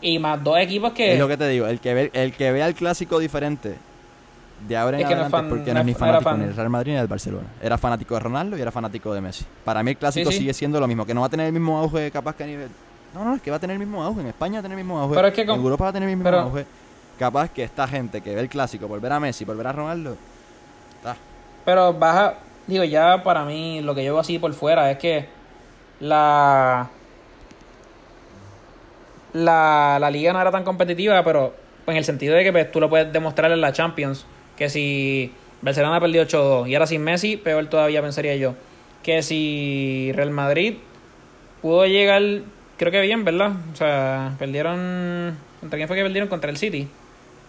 [0.00, 1.14] Y más dos equipos que...
[1.14, 3.76] Es lo que te digo, el que ve, el que vea el clásico diferente
[4.68, 5.98] de ahora en Es que no es adelante, fan- porque no no es ni no
[5.98, 6.38] fanático fan.
[6.40, 7.46] ni del Real Madrid ni del Barcelona.
[7.62, 9.44] Era fanático de Ronaldo y era fanático de Messi.
[9.64, 10.38] Para mí el clásico Sí, sí.
[10.40, 12.46] sigue siendo lo mismo, que no va a tener el mismo auge capaz que a
[12.46, 12.68] nivel...
[13.14, 14.20] No, no, es que va a tener el mismo auge.
[14.20, 15.14] En España va a tener el mismo auge.
[15.14, 16.66] Pero es que con- En Europa va a tener el mismo pero- auge.
[17.18, 19.72] Capaz que esta gente que ve el clásico por ver a Messi, por ver a
[19.72, 20.16] Ronaldo.
[21.66, 25.26] Pero baja, digo, ya para mí lo que yo veo así por fuera es que
[26.00, 26.88] la
[29.34, 31.54] la, la liga no era tan competitiva, pero
[31.86, 35.32] en el sentido de que pues, tú lo puedes demostrar en la Champions, que si
[35.60, 38.54] Barcelona perdió 8-2 y ahora sin Messi, peor todavía pensaría yo,
[39.02, 40.76] que si Real Madrid
[41.60, 42.22] pudo llegar,
[42.78, 43.52] creo que bien, ¿verdad?
[43.72, 46.28] O sea, perdieron, ¿contra quién fue que perdieron?
[46.28, 46.88] Contra el City,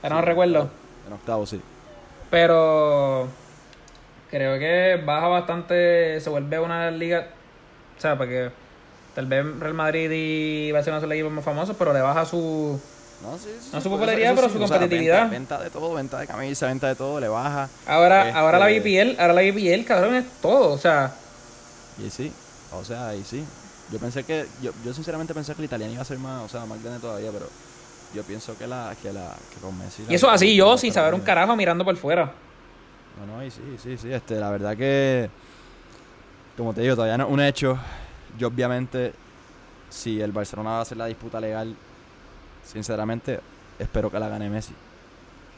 [0.01, 0.69] ahora no recuerdo.
[1.05, 1.61] En octavo, sí.
[2.29, 3.29] Pero
[4.29, 7.27] creo que baja bastante, se vuelve una liga,
[7.97, 8.49] o sea, porque
[9.15, 12.79] tal vez Real Madrid y Barcelona son los equipos más famosos, pero le baja su...
[13.23, 15.21] No, sí, sí, No su popularidad, pero sí, su o sea, competitividad.
[15.31, 17.67] venta, venta de todo, venta de camisa, venta de todo, le baja.
[17.87, 21.11] Ahora, Este- ahora la BPL, ahora la BPL, cabrón, es todo, o sea,
[22.05, 22.31] Y sí,
[22.71, 23.43] o sea, y sí.
[23.91, 26.49] Yo pensé que, yo, yo sinceramente pensé que el italiano iba a ser más, o
[26.49, 27.47] sea, más grande todavía, pero
[28.13, 30.03] yo pienso que la, que la, que con Messi.
[30.05, 32.33] la- y eso así yo, sin saber un carajo, mirando por fuera.
[33.25, 35.29] No, no, y sí, sí, sí, este, la verdad que,
[36.55, 37.77] como te digo, todavía no es un hecho.
[38.37, 39.13] Yo obviamente,
[39.89, 41.75] si el Barcelona va a hacer la disputa legal,
[42.65, 43.39] sinceramente,
[43.79, 44.73] espero que la gane Messi.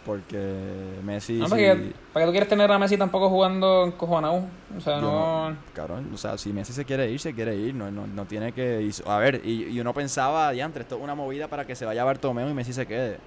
[0.05, 4.47] Porque Messi, No, ¿Para qué tú quieres tener a Messi tampoco jugando en Cojonau?
[4.77, 5.57] O sea, Yo no...
[5.73, 7.75] Cabrón, o sea, si Messi se quiere ir, se quiere ir.
[7.75, 8.89] No, no, no tiene que.
[9.05, 12.05] a ver, y, y uno pensaba, diantre, esto es una movida para que se vaya
[12.05, 13.17] Bartomeu y Messi se quede.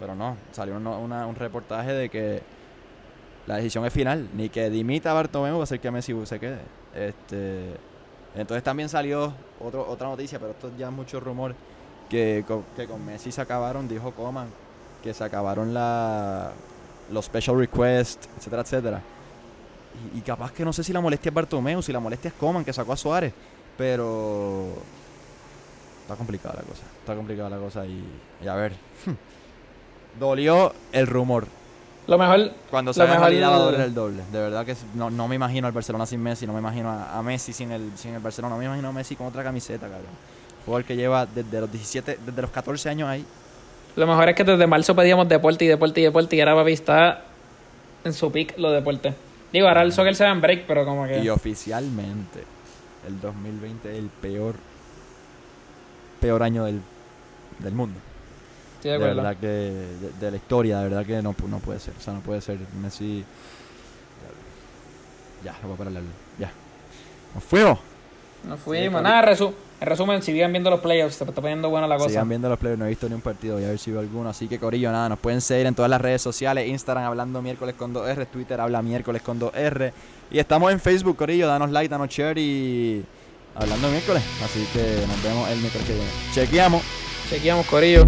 [0.00, 2.42] Pero no, salió una- un reportaje de que
[3.46, 4.28] la decisión es final.
[4.34, 6.60] Ni que dimita a Bartomeu va a hacer que Messi se quede.
[6.94, 7.74] Este,
[8.36, 11.54] entonces también salió otro, otra noticia, pero esto ya es mucho rumor.
[12.08, 14.48] Que con, que con Messi se acabaron, dijo Coman,
[15.02, 16.52] que se acabaron la,
[17.10, 19.02] los special requests, etcétera, etcétera.
[20.14, 22.34] Y, y capaz que no sé si la molestia es Bartomeu, si la molestia es
[22.34, 23.32] Coman, que sacó a Suárez.
[23.76, 24.66] Pero.
[26.02, 26.82] Está complicada la cosa.
[27.00, 27.86] Está complicada la cosa.
[27.86, 28.04] Y,
[28.42, 28.72] y a ver.
[30.20, 31.46] Dolió el rumor.
[32.06, 32.50] Lo mejor...
[32.70, 34.22] Cuando se realidad va a doler el doble.
[34.32, 36.46] De verdad que no, no me imagino al Barcelona sin Messi.
[36.46, 38.54] No me imagino a, a Messi sin el, sin el Barcelona.
[38.54, 40.10] No me imagino a Messi con otra camiseta, cabrón.
[40.64, 43.24] Jugador que lleva desde los 17, desde los 14 años ahí.
[43.94, 46.72] Lo mejor es que desde marzo pedíamos deporte y deporte y deporte y ahora papi
[46.72, 47.24] está
[48.04, 49.14] en su pick los deportes.
[49.52, 51.18] Digo, ahora el soccer se da en break, pero como que...
[51.18, 52.42] Y oficialmente,
[53.06, 54.54] el 2020 es el peor,
[56.20, 56.80] peor año del,
[57.58, 58.00] del mundo.
[58.82, 61.78] Estoy De, de verdad que, de, de la historia, de verdad que no, no puede
[61.80, 61.94] ser.
[61.98, 62.58] O sea, no puede ser.
[62.80, 63.24] Messi.
[65.44, 66.10] Ya, no voy a parar la luz.
[66.38, 66.50] Ya.
[67.34, 67.78] Nos fuimos.
[68.46, 69.02] Nos fuimos.
[69.02, 72.08] Nada, resu- en resumen, si sigan viendo los playoffs, se está poniendo buena la cosa.
[72.10, 74.00] Sigan viendo los players, no he visto ni un partido, voy a ver si veo
[74.00, 74.28] alguno.
[74.28, 77.74] Así que Corillo, nada, nos pueden seguir en todas las redes sociales, Instagram hablando miércoles
[77.76, 79.92] con 2R, Twitter habla miércoles con 2R.
[80.30, 83.04] Y estamos en Facebook, Corillo, danos like, danos share y
[83.56, 84.22] hablando miércoles.
[84.44, 86.10] Así que nos vemos el miércoles que viene.
[86.32, 86.82] Chequeamos.
[87.28, 88.04] Chequeamos, Corillo.